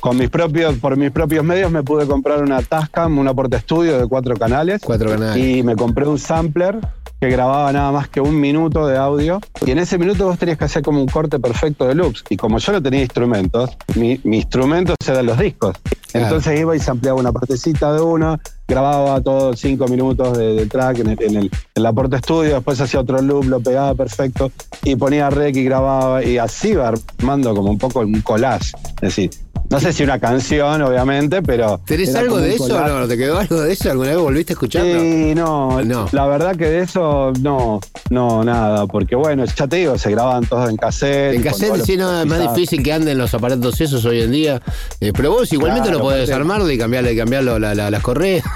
[0.00, 3.98] con mis propios, por mis propios medios me pude comprar una Tascam, una porta estudio
[3.98, 4.80] de cuatro canales.
[4.82, 5.36] Cuatro canales.
[5.36, 6.78] Y me compré un sampler
[7.20, 9.40] que grababa nada más que un minuto de audio.
[9.64, 12.24] Y en ese minuto vos tenías que hacer como un corte perfecto de loops.
[12.28, 15.76] Y como yo no tenía instrumentos, mi, mi instrumentos eran los discos.
[16.12, 16.26] Claro.
[16.26, 21.00] Entonces iba y sampleaba una partecita de uno, grababa todos cinco minutos de, de track
[21.00, 24.50] en, el, en, el, en la porta estudio, después hacía otro loop, lo pegaba perfecto
[24.82, 26.24] y ponía rec y grababa.
[26.24, 28.72] Y así iba armando como un poco un collage.
[28.96, 29.30] Es decir,
[29.70, 31.80] no sé si una canción, obviamente, pero.
[31.84, 33.06] ¿Tenés algo de eso no?
[33.08, 33.90] ¿Te quedó algo de eso?
[33.90, 35.00] ¿Alguna vez volviste a escucharlo?
[35.00, 36.08] Sí, no, No.
[36.12, 37.80] La verdad que de eso no,
[38.10, 38.86] no, nada.
[38.86, 41.34] Porque bueno, ya te digo, se grababan todos en cassette.
[41.34, 44.60] En cassette sí, no, es más difícil que anden los aparatos esos hoy en día.
[45.00, 48.44] Eh, pero vos igualmente Claro, lo podés armarle y cambiarle, cambiarlo la- la- las correas.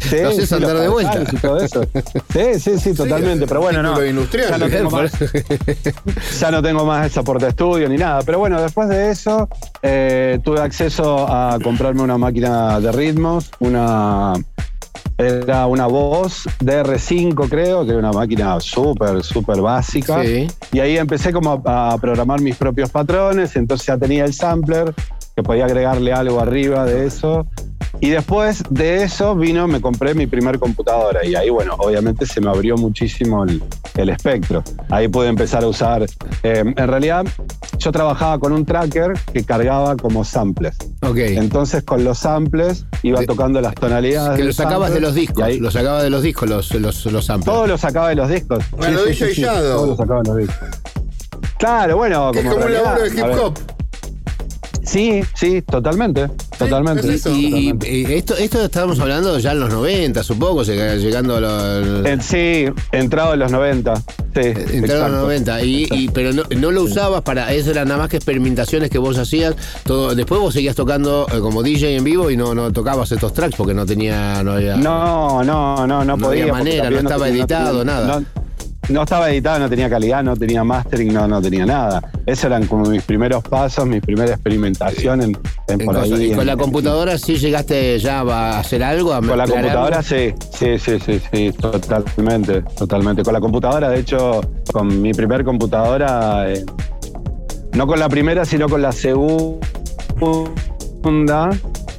[0.00, 1.24] Sí, lo haces sí, andar de vuelta.
[1.40, 1.84] todo eso.
[2.32, 3.46] Sí, sí, sí, totalmente.
[3.46, 4.04] pero bueno, no.
[4.04, 4.50] industrial.
[4.50, 5.12] Ya no, tengo más,
[6.40, 8.22] ya no tengo más esa porta estudio ni nada.
[8.22, 9.48] Pero bueno, después de eso
[9.82, 10.09] eh,
[10.44, 14.34] tuve acceso a comprarme una máquina de ritmos, una
[15.18, 20.22] era una voz DR5 creo, que era una máquina súper, súper básica.
[20.22, 20.48] Sí.
[20.72, 24.94] Y ahí empecé como a, a programar mis propios patrones, entonces ya tenía el sampler,
[25.36, 27.46] que podía agregarle algo arriba de eso.
[28.00, 32.40] Y después de eso vino, me compré mi primer computadora y ahí, bueno, obviamente se
[32.40, 33.62] me abrió muchísimo el,
[33.96, 34.62] el espectro.
[34.90, 36.02] Ahí pude empezar a usar,
[36.42, 37.24] eh, en realidad
[37.78, 40.76] yo trabajaba con un tracker que cargaba como samples.
[41.02, 41.16] Ok.
[41.18, 44.32] Entonces con los samples iba De- tocando las tonalidades.
[44.32, 47.06] Que del lo sacabas de los discos, ahí- lo sacabas de los discos, los, los,
[47.06, 47.52] los samples.
[47.54, 48.64] todo lo sacaba de los discos.
[48.76, 49.76] Bueno, DJ Shadow.
[49.76, 50.68] todo lo sacaba de los discos.
[51.58, 53.58] Claro, bueno, Que es como como un laburo de hip hop.
[54.90, 57.06] Sí, sí, totalmente, totalmente.
[57.06, 57.90] Y, y- Totalmente.
[57.92, 62.06] y esto, esto estábamos hablando ya en los 90, supongo, llega- llegando a los.
[62.06, 63.94] Eh, sí, entrado en los 90.
[63.96, 64.02] Sí,
[64.34, 65.08] Entraron en exacto.
[65.12, 68.16] los 90 y, y- pero no, no lo usabas para eso eran nada más que
[68.16, 69.54] experimentaciones que vos hacías
[69.84, 73.32] todo después vos seguías tocando eh, como DJ en vivo y no, no tocabas estos
[73.32, 76.42] tracks porque no tenía no había No, no, no, no, No podía.
[76.44, 78.22] había manera, no estaba editado, nada.
[78.90, 82.02] No, estaba editado, no tenía calidad, no tenía mastering, no, no tenía nada.
[82.26, 85.38] Esos eran como mis primeros pasos, mi primera experimentación en,
[85.68, 86.12] en en por ahí.
[86.24, 89.98] y con en- la computadora sí llegaste ya a hacer algo a Con la computadora
[89.98, 90.08] algo?
[90.08, 93.22] sí, sí, sí, sí, sí, totalmente, totalmente.
[93.22, 94.40] Con la computadora, de hecho,
[94.72, 96.64] con mi primer computadora, eh,
[97.74, 99.60] no con la primera, sino con la segunda,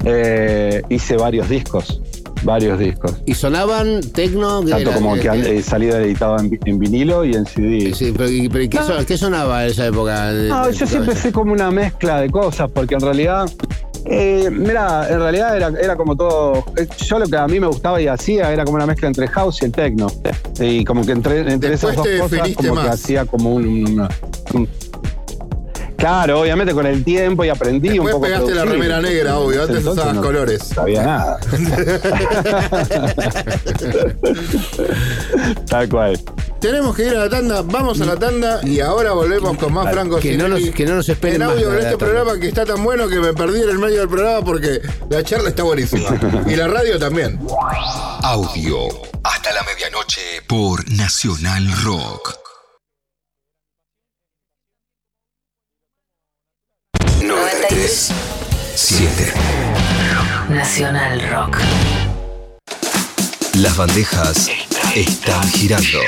[0.04, 2.01] eh, hice varios discos.
[2.44, 3.14] Varios discos.
[3.26, 4.60] ¿Y sonaban tecno?
[4.60, 7.94] Tanto era- como que han eh, salido editado en, vi- en vinilo y en CD.
[7.94, 8.86] Sí, pero, ¿y ¿qué, No.
[8.86, 10.32] son- qué sonaba en esa época?
[10.32, 13.48] No, yo siempre fui como una mezcla de cosas, porque en realidad,
[14.04, 16.64] eh, mira, en realidad era, era como todo.
[16.76, 19.28] eh, Yo lo que a mí me gustaba y hacía era como una mezcla entre
[19.28, 20.08] house y el techno.
[20.60, 23.64] Y como que entre, entre esas dos cosas, como que hacía como un.
[23.66, 24.08] un-
[24.54, 24.68] un-
[26.02, 28.24] Claro, obviamente con el tiempo y aprendí Después un poco.
[28.26, 29.62] pegaste la remera negra, obvio.
[29.62, 30.60] Antes Entonces usabas no colores.
[30.74, 31.38] sabía nada.
[35.68, 36.18] Tal cual.
[36.60, 39.92] Tenemos que ir a la tanda, vamos a la tanda y ahora volvemos con más
[39.92, 42.48] Franco que no nos- que no nos esperen En más audio la este programa que
[42.48, 45.62] está tan bueno que me perdí en el medio del programa porque la charla está
[45.62, 46.08] buenísima.
[46.48, 47.38] y la radio también.
[48.22, 48.88] Audio.
[49.22, 52.41] Hasta la medianoche por Nacional Rock.
[57.82, 58.12] 93
[58.76, 59.32] 7
[60.50, 61.58] Nacional Rock.
[63.54, 64.48] Las bandejas
[64.94, 65.98] están girando.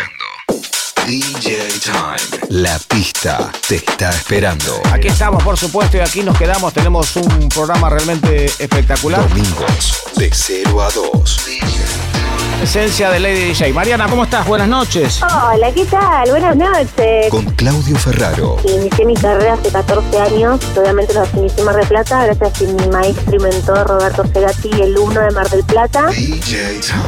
[1.04, 2.44] DJ Time.
[2.50, 4.80] La pista te está esperando.
[4.92, 6.72] Aquí estamos, por supuesto, y aquí nos quedamos.
[6.72, 9.28] Tenemos un programa realmente espectacular.
[9.28, 12.13] Domingos de 0 a 2.
[12.62, 13.72] Esencia de Lady DJ.
[13.72, 14.46] Mariana, ¿cómo estás?
[14.46, 15.20] Buenas noches.
[15.22, 16.30] Hola, ¿qué tal?
[16.30, 17.28] Buenas noches.
[17.30, 18.56] Con Claudio Ferraro.
[18.64, 22.64] Inicié mi carrera hace 14 años, obviamente los inicié en Mar del Plata, gracias a
[22.72, 26.06] mi maestro y mentor Roberto Segati, el 1 de Mar del Plata.
[26.06, 27.02] DJ Time.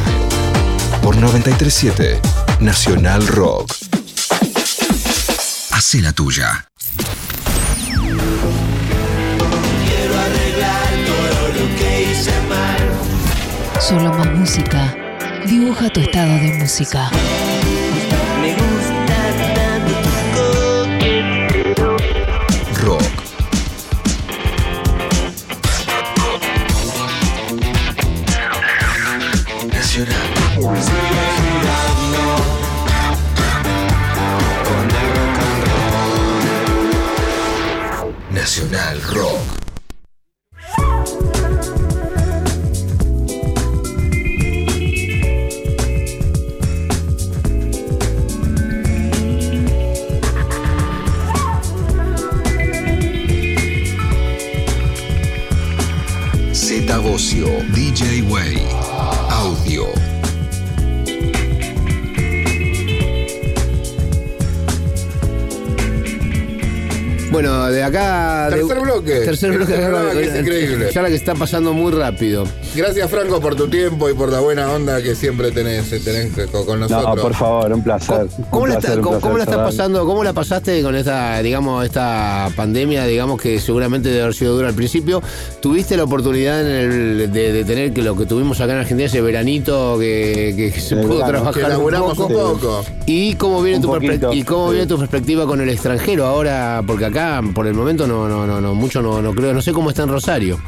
[1.02, 2.20] Por 937
[2.60, 3.73] Nacional Rock.
[5.70, 6.68] Hace la tuya.
[7.94, 8.18] Quiero
[10.18, 12.90] arreglar todo lo que hice mal.
[13.81, 14.94] Solo más música.
[15.47, 17.09] Dibuja tu estado de música.
[22.82, 23.02] Rock.
[29.73, 30.16] Nacional.
[38.31, 39.56] Nacional Rock.
[57.16, 58.76] Z Bocio, DJ Way,
[67.37, 68.49] Bueno, de acá.
[68.49, 69.13] de- Tercer bloque.
[69.21, 69.73] Tercer bloque.
[69.75, 70.91] Tercer bloque, es increíble.
[70.95, 72.45] Ya la que está pasando muy rápido.
[72.75, 76.33] Gracias Franco por tu tiempo y por la buena onda que siempre tenés, tenés
[76.67, 77.17] con nosotros.
[77.17, 78.27] No, por favor, un placer.
[78.51, 80.07] ¿Cómo, Un la, placer, está, un cómo, placer cómo la estás pasando?
[80.07, 84.69] ¿Cómo la pasaste con esta, digamos, esta pandemia, digamos que seguramente debe haber sido dura
[84.69, 85.23] al principio?
[85.61, 89.07] ¿Tuviste la oportunidad en el- de, de tener que lo que tuvimos acá en Argentina,
[89.07, 92.27] ese veranito que, que se El pudo verano, trabajar que un poco?
[92.27, 92.85] un poco.
[93.05, 94.73] ¿Y cómo viene, Un tu, perpe- poquito, y cómo sí.
[94.75, 96.83] viene tu perspectiva con el extranjero ahora?
[96.87, 99.53] Porque acá, por el momento, no, no, no, mucho no, no creo.
[99.55, 100.59] No sé cómo está en Rosario.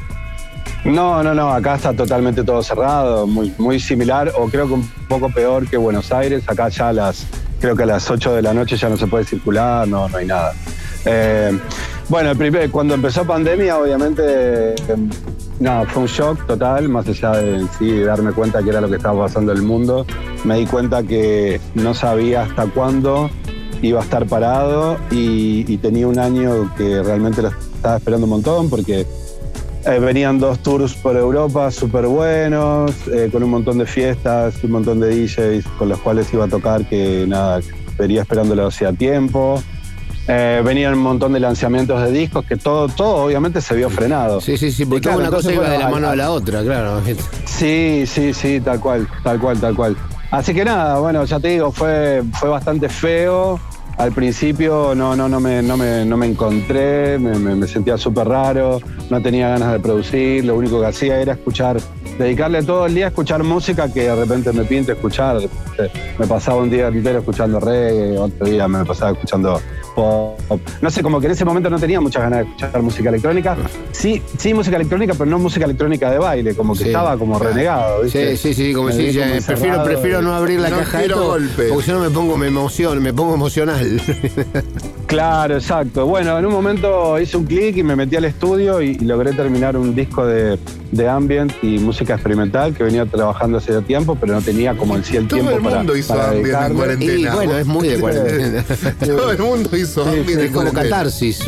[0.85, 4.89] No, no, no, acá está totalmente todo cerrado, muy, muy similar, o creo que un
[5.09, 6.45] poco peor que Buenos Aires.
[6.47, 7.27] Acá ya a las,
[7.61, 10.17] creo que a las 8 de la noche ya no se puede circular, no, no
[10.19, 10.53] hay nada.
[11.05, 11.59] Eh,
[12.09, 14.23] bueno, el primer- cuando empezó pandemia, obviamente,
[14.75, 14.75] eh,
[15.61, 18.97] no, fue un shock total, más allá de sí darme cuenta que era lo que
[18.97, 20.07] estaba pasando en el mundo.
[20.45, 23.29] Me di cuenta que no sabía hasta cuándo
[23.83, 28.31] iba a estar parado y, y tenía un año que realmente lo estaba esperando un
[28.31, 29.07] montón porque
[29.87, 34.73] eh, venían dos tours por Europa súper buenos, eh, con un montón de fiestas, un
[34.73, 37.61] montón de DJs con los cuales iba a tocar que nada,
[37.97, 39.63] vería esperándolo hacía tiempo.
[40.27, 44.43] Eh, venían un montón de lanzamientos de discos que todo, todo obviamente se vio frenado.
[44.43, 47.01] Sí, sí, sí, porque claro, una cosa iba de la mano a la otra, claro.
[47.47, 49.97] Sí, sí, sí, tal cual, tal cual, tal cual.
[50.31, 53.59] Así que nada, bueno, ya te digo, fue, fue bastante feo.
[53.99, 58.29] Al principio no, no, no, me, no, me, no me encontré, me, me- sentía súper
[58.29, 58.81] raro,
[59.11, 61.79] no tenía ganas de producir, lo único que hacía era escuchar,
[62.17, 65.39] dedicarle todo el día a escuchar música que de repente me pinta escuchar.
[66.17, 69.61] Me pasaba un día entero escuchando reggae, otro día me pasaba escuchando
[69.99, 70.61] pop.
[70.81, 73.57] No sé, como que en ese momento no tenía muchas ganas de escuchar música electrónica.
[73.93, 76.87] Sí, sí, música electrónica, pero no música electrónica de baile, como que Sí.
[76.87, 78.03] estaba como renegado.
[78.03, 78.37] ¿viste?
[78.37, 81.69] Sí, sí, sí, como si como prefiero, prefiero no abrir la No caja de golpes.
[81.71, 84.01] porque si no me pongo, me emociono, me pongo emocional.
[85.07, 86.05] Claro, exacto.
[86.07, 89.33] Bueno, en un momento hice un clic y me metí al estudio y, y logré
[89.33, 90.59] terminar un disco de,
[90.93, 95.05] de ambient y música experimental que venía trabajando hace tiempo, pero no tenía como en
[95.05, 97.13] sí el Todo tiempo el para, mundo hizo para ambient en cuarentena.
[97.33, 98.65] Y bueno, es muy de cuarentena.
[99.07, 100.97] Todo el mundo hizo Sí, ambient sí, en Es como cuarentena.
[100.97, 101.41] catarsis.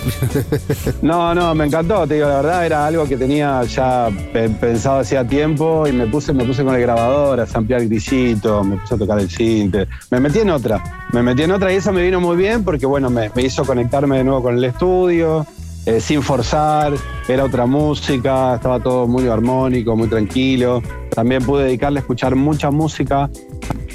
[1.02, 5.00] No, no, me encantó, te digo, la verdad era algo que tenía ya pe- pensado
[5.00, 8.94] hacía tiempo y me puse, me puse con el grabador a samplear grillito, me puse
[8.94, 12.02] a tocar el cinte, me metí en otra, me metí en otra y eso me
[12.02, 15.46] vino muy bien porque bueno, me, me hizo conectarme de nuevo con el estudio,
[15.86, 16.94] eh, sin forzar,
[17.28, 20.82] era otra música, estaba todo muy armónico, muy tranquilo.
[21.10, 23.30] También pude dedicarle a escuchar mucha música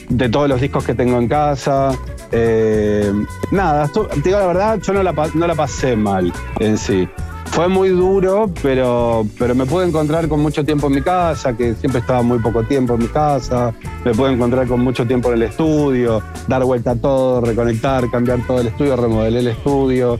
[0.09, 1.91] de todos los discos que tengo en casa.
[2.31, 3.11] Eh,
[3.51, 3.89] nada,
[4.23, 7.07] digo la verdad, yo no la, no la pasé mal en sí.
[7.45, 11.73] Fue muy duro, pero, pero me pude encontrar con mucho tiempo en mi casa, que
[11.75, 13.73] siempre estaba muy poco tiempo en mi casa.
[14.03, 18.45] Me pude encontrar con mucho tiempo en el estudio, dar vuelta a todo, reconectar, cambiar
[18.45, 20.19] todo el estudio, remodelé el estudio.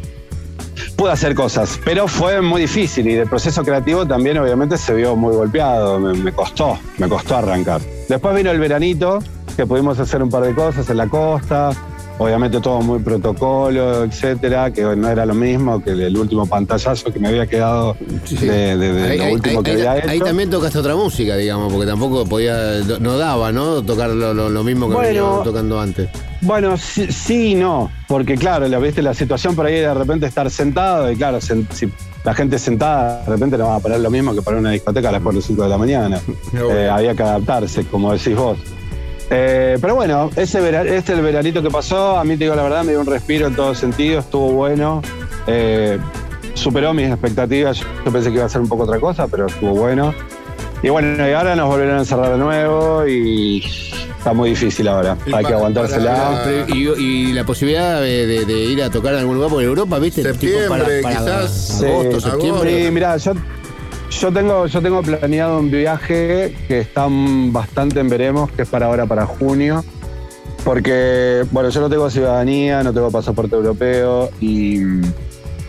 [0.95, 5.15] Pude hacer cosas, pero fue muy difícil y el proceso creativo también obviamente se vio
[5.15, 7.81] muy golpeado, me, me costó, me costó arrancar.
[8.10, 9.19] Después vino el veranito,
[9.56, 11.72] que pudimos hacer un par de cosas en la costa,
[12.17, 17.19] obviamente todo muy protocolo, etcétera, que no era lo mismo que el último pantallazo que
[17.19, 17.95] me había quedado
[18.29, 20.25] de, de- de Ahí, lo ahí- último que ahí- había ahí hecho.
[20.25, 22.55] también tocaste otra música, digamos, porque tampoco podía,
[22.99, 23.81] no daba, ¿no?
[23.81, 25.41] Tocar lo, lo- lo mismo que Bueno.
[25.43, 26.09] tocando antes.
[26.41, 29.01] Bueno, sí, sí y no, porque claro, la, ¿viste?
[29.01, 31.89] la situación por ahí de repente estar sentado, y claro, sen- si
[32.23, 35.09] la gente sentada de repente no va a parar lo mismo que para una discoteca
[35.09, 36.19] a las 4 o 5 de la mañana.
[36.53, 38.57] Eh, había que adaptarse, como decís vos.
[39.30, 42.64] Eh, pero bueno, ese vera- este el veranito que pasó, a mí te digo la
[42.64, 45.02] verdad, me dio un respiro en todos sentidos, estuvo bueno.
[45.47, 45.97] eh,
[46.53, 49.72] superó mis expectativas, yo pensé que iba a ser un poco otra cosa, pero estuvo
[49.72, 50.14] bueno.
[50.81, 53.64] Y bueno, y ahora nos volvieron a encerrar de nuevo y
[54.18, 55.18] está muy difícil ahora.
[55.26, 56.65] Y Hay que para- aguantársela.
[56.68, 59.99] Y, y la posibilidad de, de- de ir a tocar en algún lugar por Europa,
[59.99, 60.22] ¿viste?
[60.23, 61.81] Septiembre, quizás.
[61.84, 62.85] Agosto, Sí, septiembre.
[62.85, 63.34] Sí, mirá, yo,
[64.19, 68.69] yo tengo, yo tengo planeado un viaje que está mm, bastante en veremos, que es
[68.69, 69.83] para ahora, para junio.
[70.63, 74.79] Porque, bueno, yo no tengo ciudadanía, no tengo pasaporte europeo y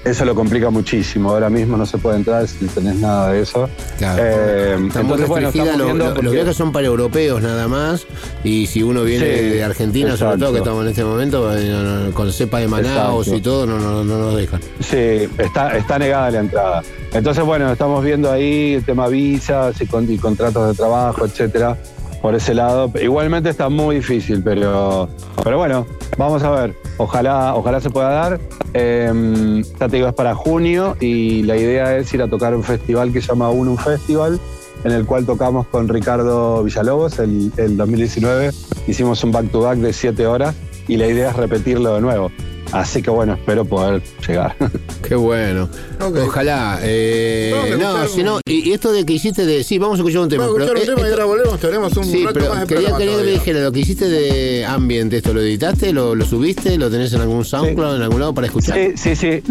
[0.07, 1.31] eso lo complica muchísimo.
[1.31, 3.69] Ahora mismo no se puede entrar si no tenés nada de eso.
[3.99, 4.23] Claro.
[4.24, 8.07] Eh, entonces, bueno, estamos lo- viendo lo- los porque- viajes son para europeos nada más.
[8.45, 12.11] Y si uno viene Sí, de Argentina, sobre todo que estamos en este momento, eh,
[12.15, 13.37] con cepa de Manaus Exacto.
[13.39, 14.61] y todo, no, no, no nos dejan.
[14.81, 16.83] Sí, está, está negada la entrada.
[17.12, 21.77] Entonces, bueno, estamos viendo ahí el tema visas y, con- y contratos de trabajo, etcétera,
[22.22, 22.90] por ese lado.
[23.01, 25.09] Igualmente está muy difícil, pero,
[25.43, 25.86] pero bueno,
[26.16, 26.74] vamos a ver.
[26.98, 28.40] Ojalá, ojalá se pueda dar.
[28.74, 33.20] Eh, ya te para junio y la idea es ir a tocar un festival que
[33.20, 34.38] se llama Unum Festival,
[34.84, 38.51] en el cual tocamos con Ricardo Villalobos el, el 2019.
[38.86, 40.55] Hicimos un back-to-back de siete horas
[40.88, 42.30] y la idea es repetirlo de nuevo.
[42.72, 44.56] Así que bueno, espero poder llegar.
[45.09, 45.68] Qué bueno.
[46.01, 46.78] Ojalá.
[46.82, 49.62] eh, no, si no, y, y esto de que hiciste de.
[49.64, 50.47] Sí, vamos a escuchar un tema.
[50.47, 52.60] Vamos a escuchar un pero, tema y ahora volvemos, tenemos un Sí, rato pero más
[52.68, 55.93] de quería, quería que me dijera, lo que hiciste de Ambient, ¿esto lo editaste?
[55.93, 56.76] ¿Lo, lo subiste?
[56.76, 58.76] ¿Lo tenés en algún SoundCloud, en algún lado para escuchar?
[58.76, 59.43] Sí, sí, sí.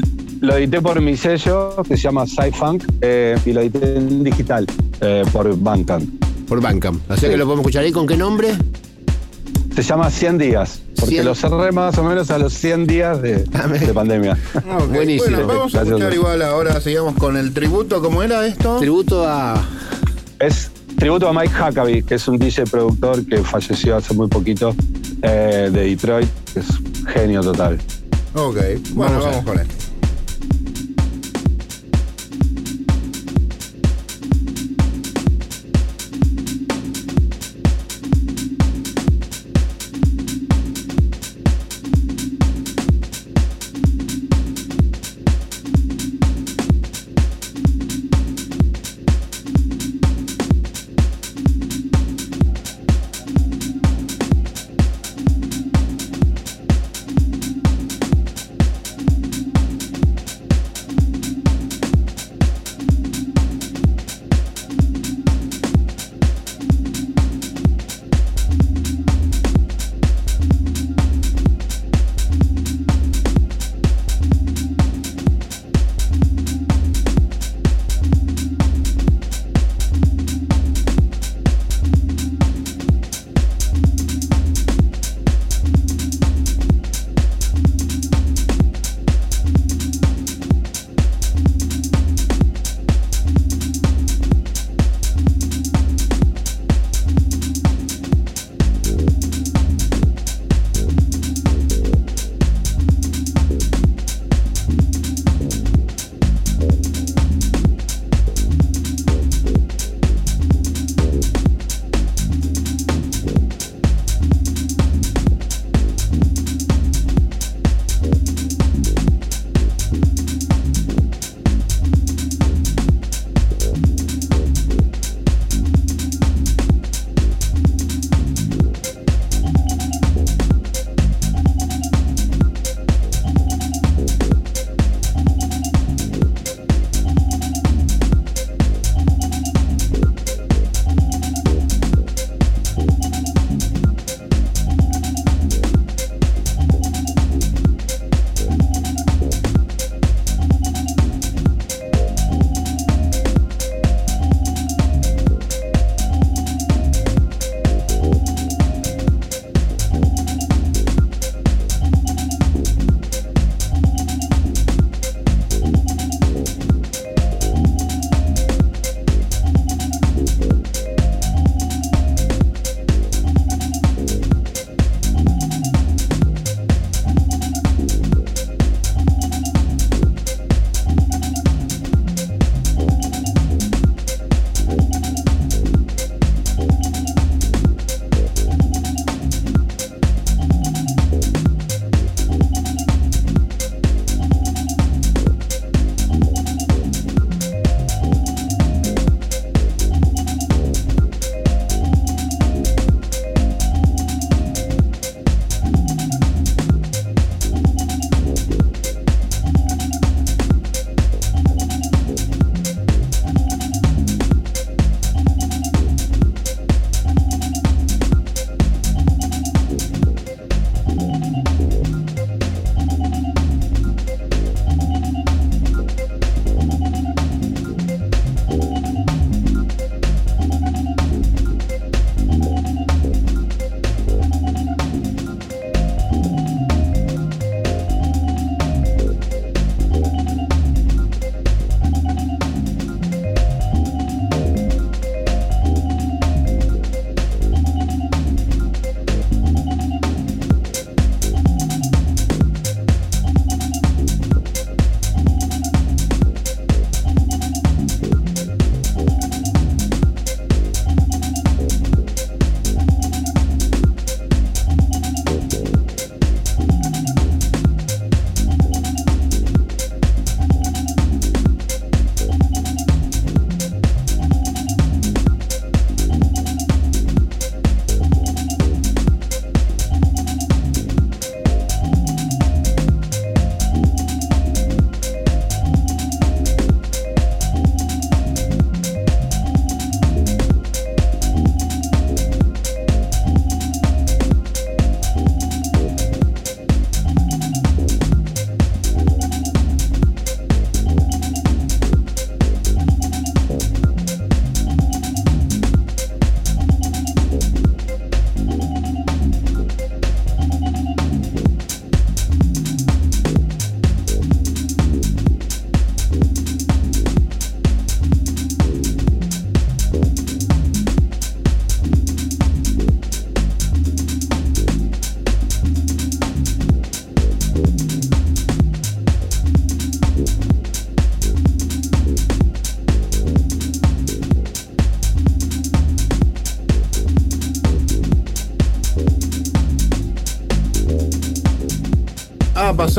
[0.41, 4.67] Lo edité por mi sello, que se llama Sci-Funk, eh, y lo edité en digital,
[5.01, 6.03] eh, por Bandcamp.
[6.47, 7.01] Por Bandcamp.
[7.17, 8.49] Sea que lo podemos escuchar ahí, ¿con qué nombre?
[9.75, 11.25] Se llama 100 días, porque 100.
[11.25, 14.37] lo cerré más o menos a los 100 días de, de pandemia.
[14.55, 14.79] Ah.
[14.89, 15.35] Buenísimo.
[15.35, 15.87] Bueno, vamos a Gracias.
[15.87, 18.01] escuchar igual ahora, sigamos con el tributo.
[18.01, 18.77] ¿Cómo era esto?
[18.79, 19.61] Tributo a.
[20.39, 24.73] Es tributo a Mike Huckabee, que es un DJ productor que falleció hace muy poquito
[25.21, 26.67] eh, de Detroit, que es
[27.13, 27.77] genio total.
[28.33, 28.57] Ok,
[28.93, 29.84] bueno, Vamos vamos con esto.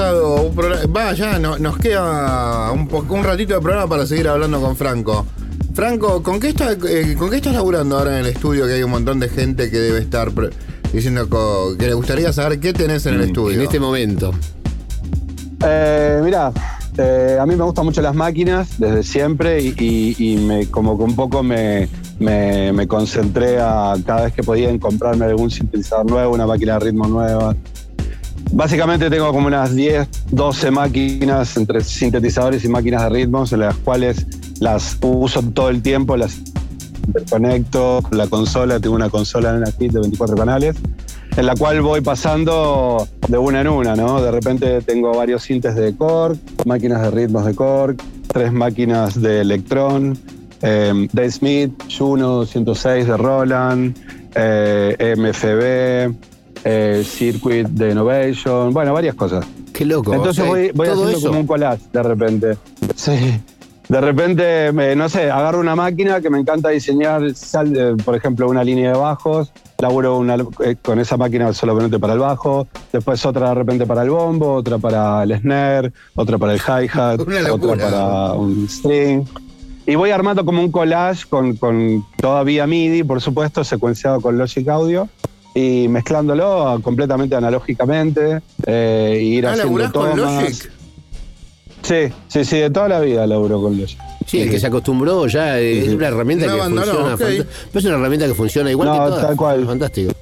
[0.01, 4.29] Pasado, un programa, va, ya no- nos queda un, un ratito de programa para seguir
[4.29, 5.25] hablando con Franco.
[5.73, 8.67] Franco, ¿con qué, está, eh, ¿con qué estás laburando ahora en el estudio?
[8.67, 10.31] Que hay un montón de gente que debe estar
[10.93, 11.27] diciendo
[11.79, 13.57] que le gustaría saber qué tenés en el estudio.
[13.57, 14.33] En este momento.
[15.67, 16.53] Eh, mira,
[16.99, 20.99] eh, a mí me gustan mucho las máquinas desde siempre y, y- y me, como
[20.99, 25.51] que un poco me, me- me concentré a cada vez que podía en comprarme algún
[25.51, 27.57] sintetizador nuevo, una máquina de ritmo nueva.
[28.57, 33.77] Básicamente tengo como unas 10, 12 máquinas entre sintetizadores y máquinas de ritmos en las
[33.77, 34.27] cuales
[34.61, 36.39] las uso todo el tiempo, las
[37.07, 40.77] interconecto con la consola, tengo una consola en una kit de 24 canales,
[41.37, 44.23] en la cual voy pasando de una en una, ¿no?
[44.23, 47.97] De repente tengo varios sintes de Korg, máquinas de ritmos de Korg,
[48.27, 50.19] tres máquinas de Electron,
[50.63, 53.95] eh, Dave Smith, Juno 106 de Roland,
[54.35, 56.36] eh, MFB,
[56.69, 59.47] eh, Circuit de Innovation, bueno, varias cosas.
[59.73, 60.13] Qué loco.
[60.13, 61.29] Entonces o sea, voy, voy haciendo eso.
[61.29, 62.57] como un collage de repente.
[62.97, 63.41] Sí.
[63.89, 68.17] De repente, me- no sé, agarro una máquina que me encanta diseñar, sal- eh, por
[68.17, 72.67] ejemplo, una línea de bajos, laburo una- eh, con esa máquina solamente para el bajo,
[72.93, 77.21] después otra de repente para el bombo, otra para el snare, otra para el hi-hat,
[77.53, 79.23] otra para un string.
[79.87, 84.67] Y voy armando como un collage con, con todavía MIDI, por supuesto, secuenciado con Logic
[84.69, 85.09] Audio
[85.57, 90.43] y mezclándolo completamente analógicamente, eh, y ir Ah, haciendo ¿laburás con tomas.
[90.43, 90.71] Logic?
[91.83, 93.99] Sí, sí, sí, de toda la vida laburo con Logic.
[94.27, 97.17] Sí, el que se acostumbró ya es una herramienta No que funciona.
[97.17, 99.27] pero es una herramienta que funciona igual No, que todas.
[99.29, 99.65] tal cual.
[99.67, 100.13] Fantástico.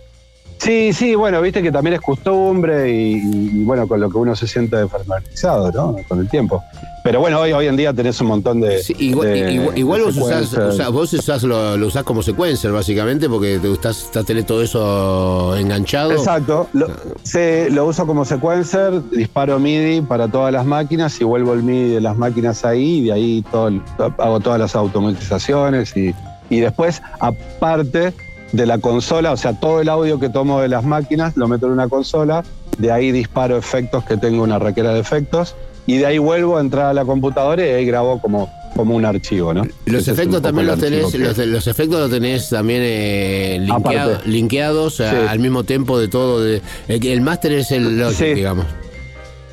[0.65, 4.16] Sí, sí, bueno, viste que también es costumbre y, y- y, bueno, con lo que
[4.16, 5.97] uno se siente familiarizado, ¿no?
[6.09, 6.62] Con el tiempo.
[7.03, 8.81] Pero bueno, hoy, hoy en día tenés un montón de.
[8.99, 12.73] Igual, de- igual- igual de vos, usás, usás- vos usás lo, lo usás como sequencer,
[12.73, 16.12] básicamente, porque te estás tener todo eso enganchado.
[16.12, 16.86] Exacto, lo,
[17.24, 21.91] sí, lo uso como sequencer, disparo MIDI para todas las máquinas y vuelvo el MIDI
[21.97, 23.70] de las máquinas ahí y de ahí todo
[24.16, 26.15] hago todas las automatizaciones y,
[26.49, 28.15] y después, aparte
[28.55, 31.66] de la consola, o sea, todo el audio que tomo de las máquinas lo meto
[31.66, 32.44] en una consola,
[32.78, 35.56] de ahí disparo efectos que tengo una raquera de efectos
[35.86, 39.05] y de ahí vuelvo a entrar a la computadora y ahí grabo como, como un
[39.05, 39.64] archivo, ¿no?
[39.86, 44.20] Los Ese efectos también los tenés, que- los, los efectos los tenés también eh, linkeado-
[44.24, 45.16] linkeados a- Sí.
[45.28, 46.40] al mismo tiempo de todo.
[46.40, 48.35] De, el, el máster es el Logic, Sí.
[48.35, 48.66] digamos.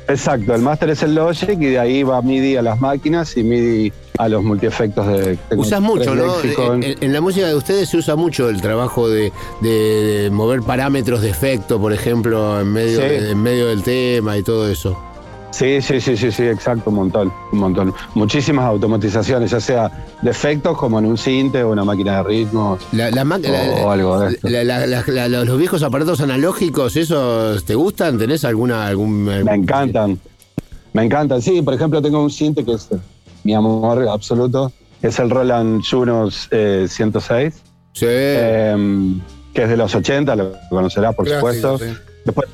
[0.08, 3.42] Exacto, el máster es el Logic y de ahí va MIDI a las máquinas y
[3.44, 5.38] MIDI a los multiefectos de.
[5.56, 6.34] Usás mucho, ¿no?
[6.74, 9.68] En, en la música de ustedes se usa mucho el trabajo de, de-
[10.22, 13.06] de mover parámetros de efecto, por ejemplo, en medio, Sí.
[13.30, 14.98] en medio del tema y todo eso.
[15.50, 17.92] Sí, sí, sí, sí, sí, exacto, un montón, un montón.
[18.14, 19.90] Muchísimas automatizaciones, ya sea
[20.22, 23.38] de efectos como en un cinte o una máquina de ritmos La- la ma-
[23.84, 24.48] o, algo de esto.
[24.48, 28.18] La- los viejos aparatos analógicos, ¿esos te gustan?
[28.18, 30.18] ¿Tenés alguna algún Me encantan,
[30.94, 31.42] me encantan.
[31.42, 32.88] Sí, por ejemplo, tengo un cinte que es
[33.44, 37.62] mi amor absoluto, es el Roland Juno eh, 106.
[38.02, 39.14] eh,
[39.52, 41.78] que es de los 80, lo conocerás por Clásico, supuesto.
[41.78, 41.92] sí.
[42.24, 42.48] Después,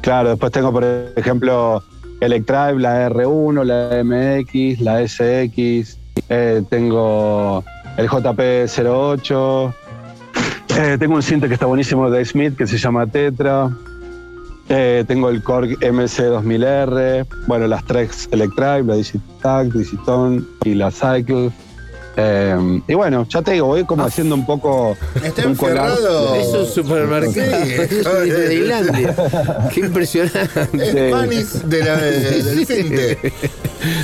[0.00, 0.84] claro, después tengo, por
[1.16, 1.82] ejemplo,
[2.20, 5.98] Electrive, la R1, la MX, la SX,
[6.28, 7.64] eh, tengo
[7.96, 9.74] el JP08,
[10.78, 13.70] eh, tengo un cinto que está buenísimo de Smith que se llama Tetra,
[14.68, 21.50] eh, tengo el Korg MC2000R, bueno, las tres Electrive, la Digitac, Digitone y la Cycle.
[22.16, 25.52] Eh, y bueno, ya te digo, voy como haciendo un poco Está de-
[26.40, 27.32] Es un supermercado.
[27.32, 27.40] Sí,
[27.72, 29.16] es un Disneylandia.
[29.74, 30.46] Qué impresionante.
[30.80, 33.18] Es Panis de la, del cinte.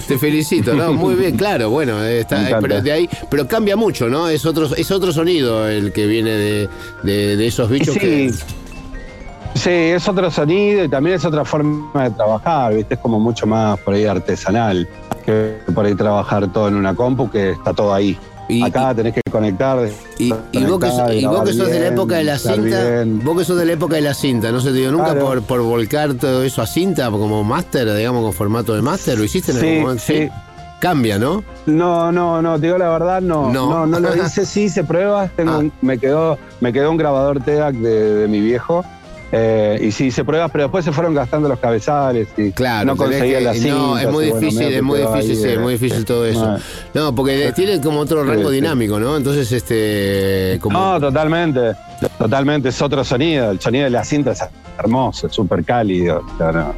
[0.08, 0.92] Te felicito, ¿no?
[0.92, 2.60] Muy bien, claro, bueno, eh, está, encanta.
[2.60, 4.28] pero de ahí, pero cambia mucho, ¿no?
[4.28, 6.68] Es otro, es otro sonido el que viene de,
[7.04, 8.00] de- de esos bichos Sí.
[8.00, 8.32] que.
[9.54, 12.94] Sí, es otro sonido y también es otra forma de trabajar, ¿viste?
[12.94, 14.88] Es como mucho más por ahí artesanal
[15.26, 18.18] que por ahí trabajar todo en una compu que está todo ahí.
[18.64, 19.78] Acá tenés que conectar.
[20.18, 23.04] Y, y vos que, so- y vos que sos de la época de la cinta,
[23.22, 25.20] vos que sos de la época de la cinta, ¿no se te dio nunca Claro.
[25.26, 29.18] por, por volcar todo eso a cinta como máster, digamos, con formato de máster?
[29.18, 30.02] ¿Lo hiciste en Sí, algún momento?
[30.06, 30.28] sí.
[30.80, 31.44] Cambia, ¿no?
[31.66, 33.52] No, no, no, te digo la verdad, no.
[33.52, 33.68] No.
[33.70, 35.30] No, no, lo hice, sí pruebas.
[35.36, 38.82] Tengo un- me, quedó, me quedó un grabador TEDAC de, de mi viejo.
[39.32, 42.96] Eh, y sí hice pruebas, pero después se fueron gastando los cabezales y Claro, no
[42.96, 43.68] tenés conseguía que- la cinta.
[43.74, 46.56] No, es muy difícil, es muy difícil, sí, es muy difícil todo eso.
[46.94, 48.56] No, porque tiene como otro rango sí.
[48.56, 49.16] dinámico, ¿no?
[49.16, 50.58] Entonces, este.
[50.60, 51.72] Como, No, totalmente.
[52.18, 53.50] Totalmente, es otro sonido.
[53.50, 54.42] El sonido de la cinta es
[54.78, 56.22] hermoso, es súper cálido.
[56.34, 56.74] o sea, no,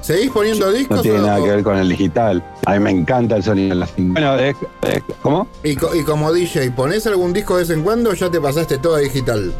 [0.00, 0.98] ¿Seguís poniendo discos?
[0.98, 2.44] no tiene o- nada que ver con el digital.
[2.66, 4.20] A mí me encanta el sonido de la cinta.
[4.20, 5.46] Bueno, es, es- ¿cómo?
[5.62, 8.38] Y, co- y como DJ, ¿ponés algún disco de vez en cuando o ya te
[8.40, 9.52] pasaste todo a digital?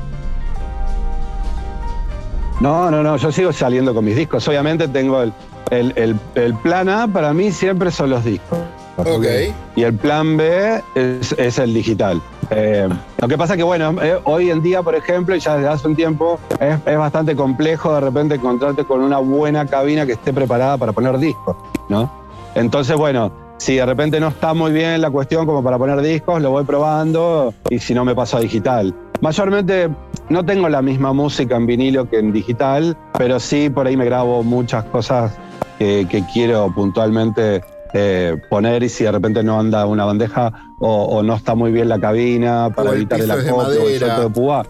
[2.61, 4.47] No, no, no, yo sigo saliendo con mis discos.
[4.49, 5.33] Obviamente tengo el,
[5.71, 8.59] el, el- el plan A, para mí siempre son los discos.
[8.97, 9.27] Ok.
[9.75, 12.23] Y el plan B es, es el digital.
[12.51, 12.89] Eh,
[13.21, 15.89] lo que pasa que, bueno, eh, hoy en día, por ejemplo, y ya desde hace
[15.89, 20.33] un tiempo, es, es bastante complejo de repente encontrarte con una buena cabina que esté
[20.33, 21.57] preparada para poner discos,
[21.89, 22.09] ¿no?
[22.55, 26.41] Entonces, bueno, si de repente no está muy bien la cuestión como para poner discos,
[26.41, 28.95] lo voy probando y si no me paso a digital.
[29.21, 29.89] Mayormente
[30.29, 34.05] no tengo la misma música en vinilo que en digital, pero sí por ahí me
[34.05, 35.37] grabo muchas cosas
[35.79, 37.63] que, quiero puntualmente
[37.93, 41.73] eh, poner y si de repente no anda una bandeja o, o no está muy
[41.73, 44.67] bien la cabina para el evitar el acopio o el de púa.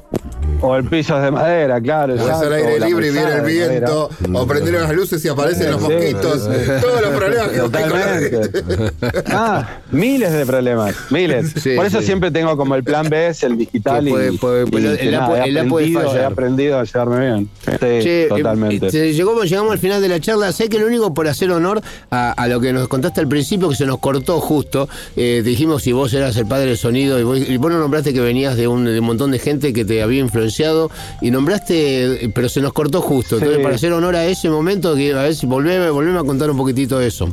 [0.61, 2.15] O el piso es de madera, claro.
[2.15, 5.81] Al o aire libre y viene el viento, o prender las luces y aparecen los
[5.83, 6.71] mosquitos, sí, sí.
[6.81, 8.41] todos los problemas que Totalmente.
[9.27, 11.53] Ah, miles de problemas, miles.
[11.61, 12.07] Sí, Por eso sí.
[12.07, 15.43] siempre tengo como el plan B es el digital puede- y, puede- el nada, puede-
[15.45, 16.33] he el puede aprendido, he fallar.
[16.33, 17.49] aprendido a llevarme bien.
[17.65, 18.87] Sí, Che, eh, totalmente.
[18.87, 20.53] eh, llegó- llegamos al final de la charla.
[20.53, 23.69] Sé que lo único por hacer honor a, a lo que nos contaste al principio,
[23.69, 27.23] que se nos cortó justo, eh, dijimos si vos eras el padre del sonido y
[27.23, 29.85] vos, y vos nos nombraste que venías de un, de un montón de gente que
[29.85, 30.91] te había influenciado
[31.23, 33.37] y nombraste, eh, pero se nos cortó justo.
[33.37, 33.63] Entonces, Sí.
[33.63, 36.57] para hacer honor a ese momento, que a ver si volveme, volveme a contar un
[36.57, 37.29] poquitito de eso.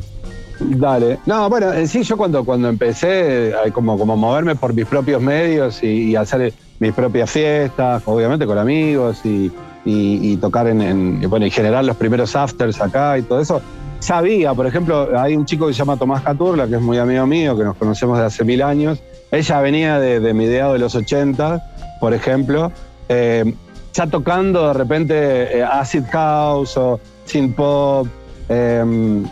[0.60, 1.18] Dale.
[1.26, 5.20] No, bueno, en sí yo cuando, cuando empecé eh, como, como moverme por mis propios
[5.20, 9.50] medios y, y hacer mis propias fiestas, obviamente con amigos y,
[9.84, 13.60] y- y tocar en, en- bueno, y generar los primeros afters acá y todo eso,
[14.02, 17.26] sabía, por ejemplo, hay un chico que se llama Tomás Caturla, que es muy amigo
[17.26, 19.00] mío, que nos conocemos de hace mil años.
[19.30, 22.72] Ella venía de, mediados de los 80, por ejemplo,
[23.08, 23.54] eh,
[23.94, 28.06] ya tocando de repente eh, acid house o synth pop.
[28.48, 29.22] eh,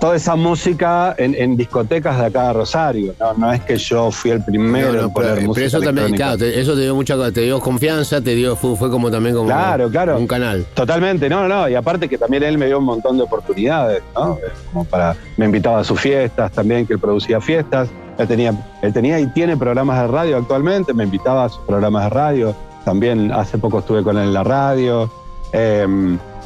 [0.00, 3.14] toda esa música en, en discotecas de acá de Rosario.
[3.18, 5.66] No, no es que yo fui el primero No, no, en poner pero, pero música
[5.66, 8.90] eso también, claro, te- eso te dio mucha te dio confianza, te dio, fue, fue
[8.90, 10.18] como también como Claro, claro.
[10.18, 10.66] un canal.
[10.74, 14.34] Totalmente, no, no, y aparte que también él me dio un montón de oportunidades, ¿no?
[14.34, 17.88] Eh, Como para, me invitaba a sus fiestas también, que él producía fiestas.
[18.18, 22.04] Él tenía, él tenía y tiene programas de radio actualmente, me invitaba a sus programas
[22.04, 22.56] de radio.
[22.84, 25.10] También hace poco estuve con él en la radio.
[25.52, 25.86] Eh,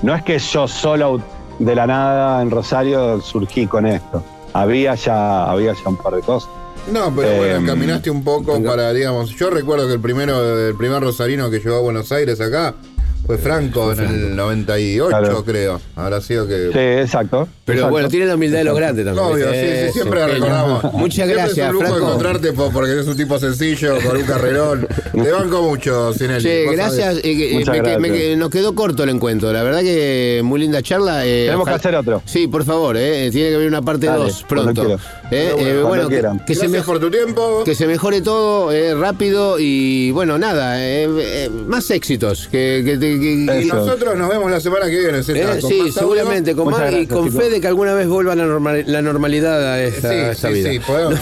[0.02, 1.20] no es que yo solo
[1.60, 4.24] de la nada en Rosario surgí con esto.
[4.52, 6.50] Había ya, había ya un par de cosas.
[6.90, 10.74] No, pero bueno, Em, caminaste un poco para, digamos, yo recuerdo que el primero, el
[10.74, 12.74] primer rosarino que llegó a Buenos Aires acá
[13.26, 15.44] fue Franco en el 98, Claro.
[15.44, 15.80] creo.
[15.96, 16.70] Habrá sido que...
[16.72, 17.48] Sí, exacto.
[17.64, 17.92] Pero Exacto.
[17.92, 19.24] bueno, tiene la humildad de los grandes también.
[19.26, 20.82] Obvio, sí, sí, siempre Eso, recordamos.
[20.94, 22.06] Muchas Siempre gracias, Es un lujo Franco.
[22.08, 24.88] encontrarte po- porque eres un tipo sencillo, con un carrerón.
[25.12, 26.42] Te banco mucho, Sinelli.
[26.42, 27.20] Che, vos gracias.
[27.22, 27.64] eh, me
[27.98, 28.38] me gracias.
[28.38, 29.52] nos quedó corto el encuentro.
[29.52, 31.24] La verdad que muy linda charla.
[31.24, 32.22] eh, Tenemos que hacer otro.
[32.24, 32.96] Sí, por favor.
[32.96, 35.00] eh, tiene que haber una parte Dale, 2 cuando pronto.
[35.30, 36.16] Eh, eh, bueno, que,
[36.46, 37.62] que se Gracias me- por tu tiempo.
[37.64, 42.48] que se mejore todo eh, rápido y bueno, nada, eh, eh, más éxitos.
[42.50, 45.70] Que, que, te- que- Y nosotros nos vemos la semana que viene, César, eh, con
[45.70, 45.92] sí, audio.
[45.92, 47.42] seguramente, con más y con chicos.
[47.44, 50.48] fe de que alguna vez vuelva la, normal- la normalidad a esta, Sí, a esta
[50.48, 50.70] sí, vida.
[50.72, 51.14] sí, podemos.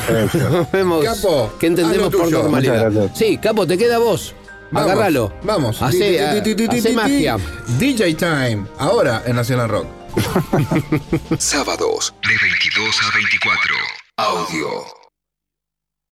[0.53, 1.05] Nos vemos.
[1.05, 3.11] Capo, ¿Qué entendemos por normalidad?
[3.15, 4.35] Sí, Capo, te queda vos.
[4.71, 5.33] Vamos, Agárralo.
[5.45, 5.79] Vamos.
[5.79, 6.41] Ti, hacé
[6.81, 7.37] ti, magia.
[7.79, 9.87] DJ Time, ahora en Nacional Rock.
[11.39, 13.75] Sábados de 22 a 24.
[14.21, 14.98] Audio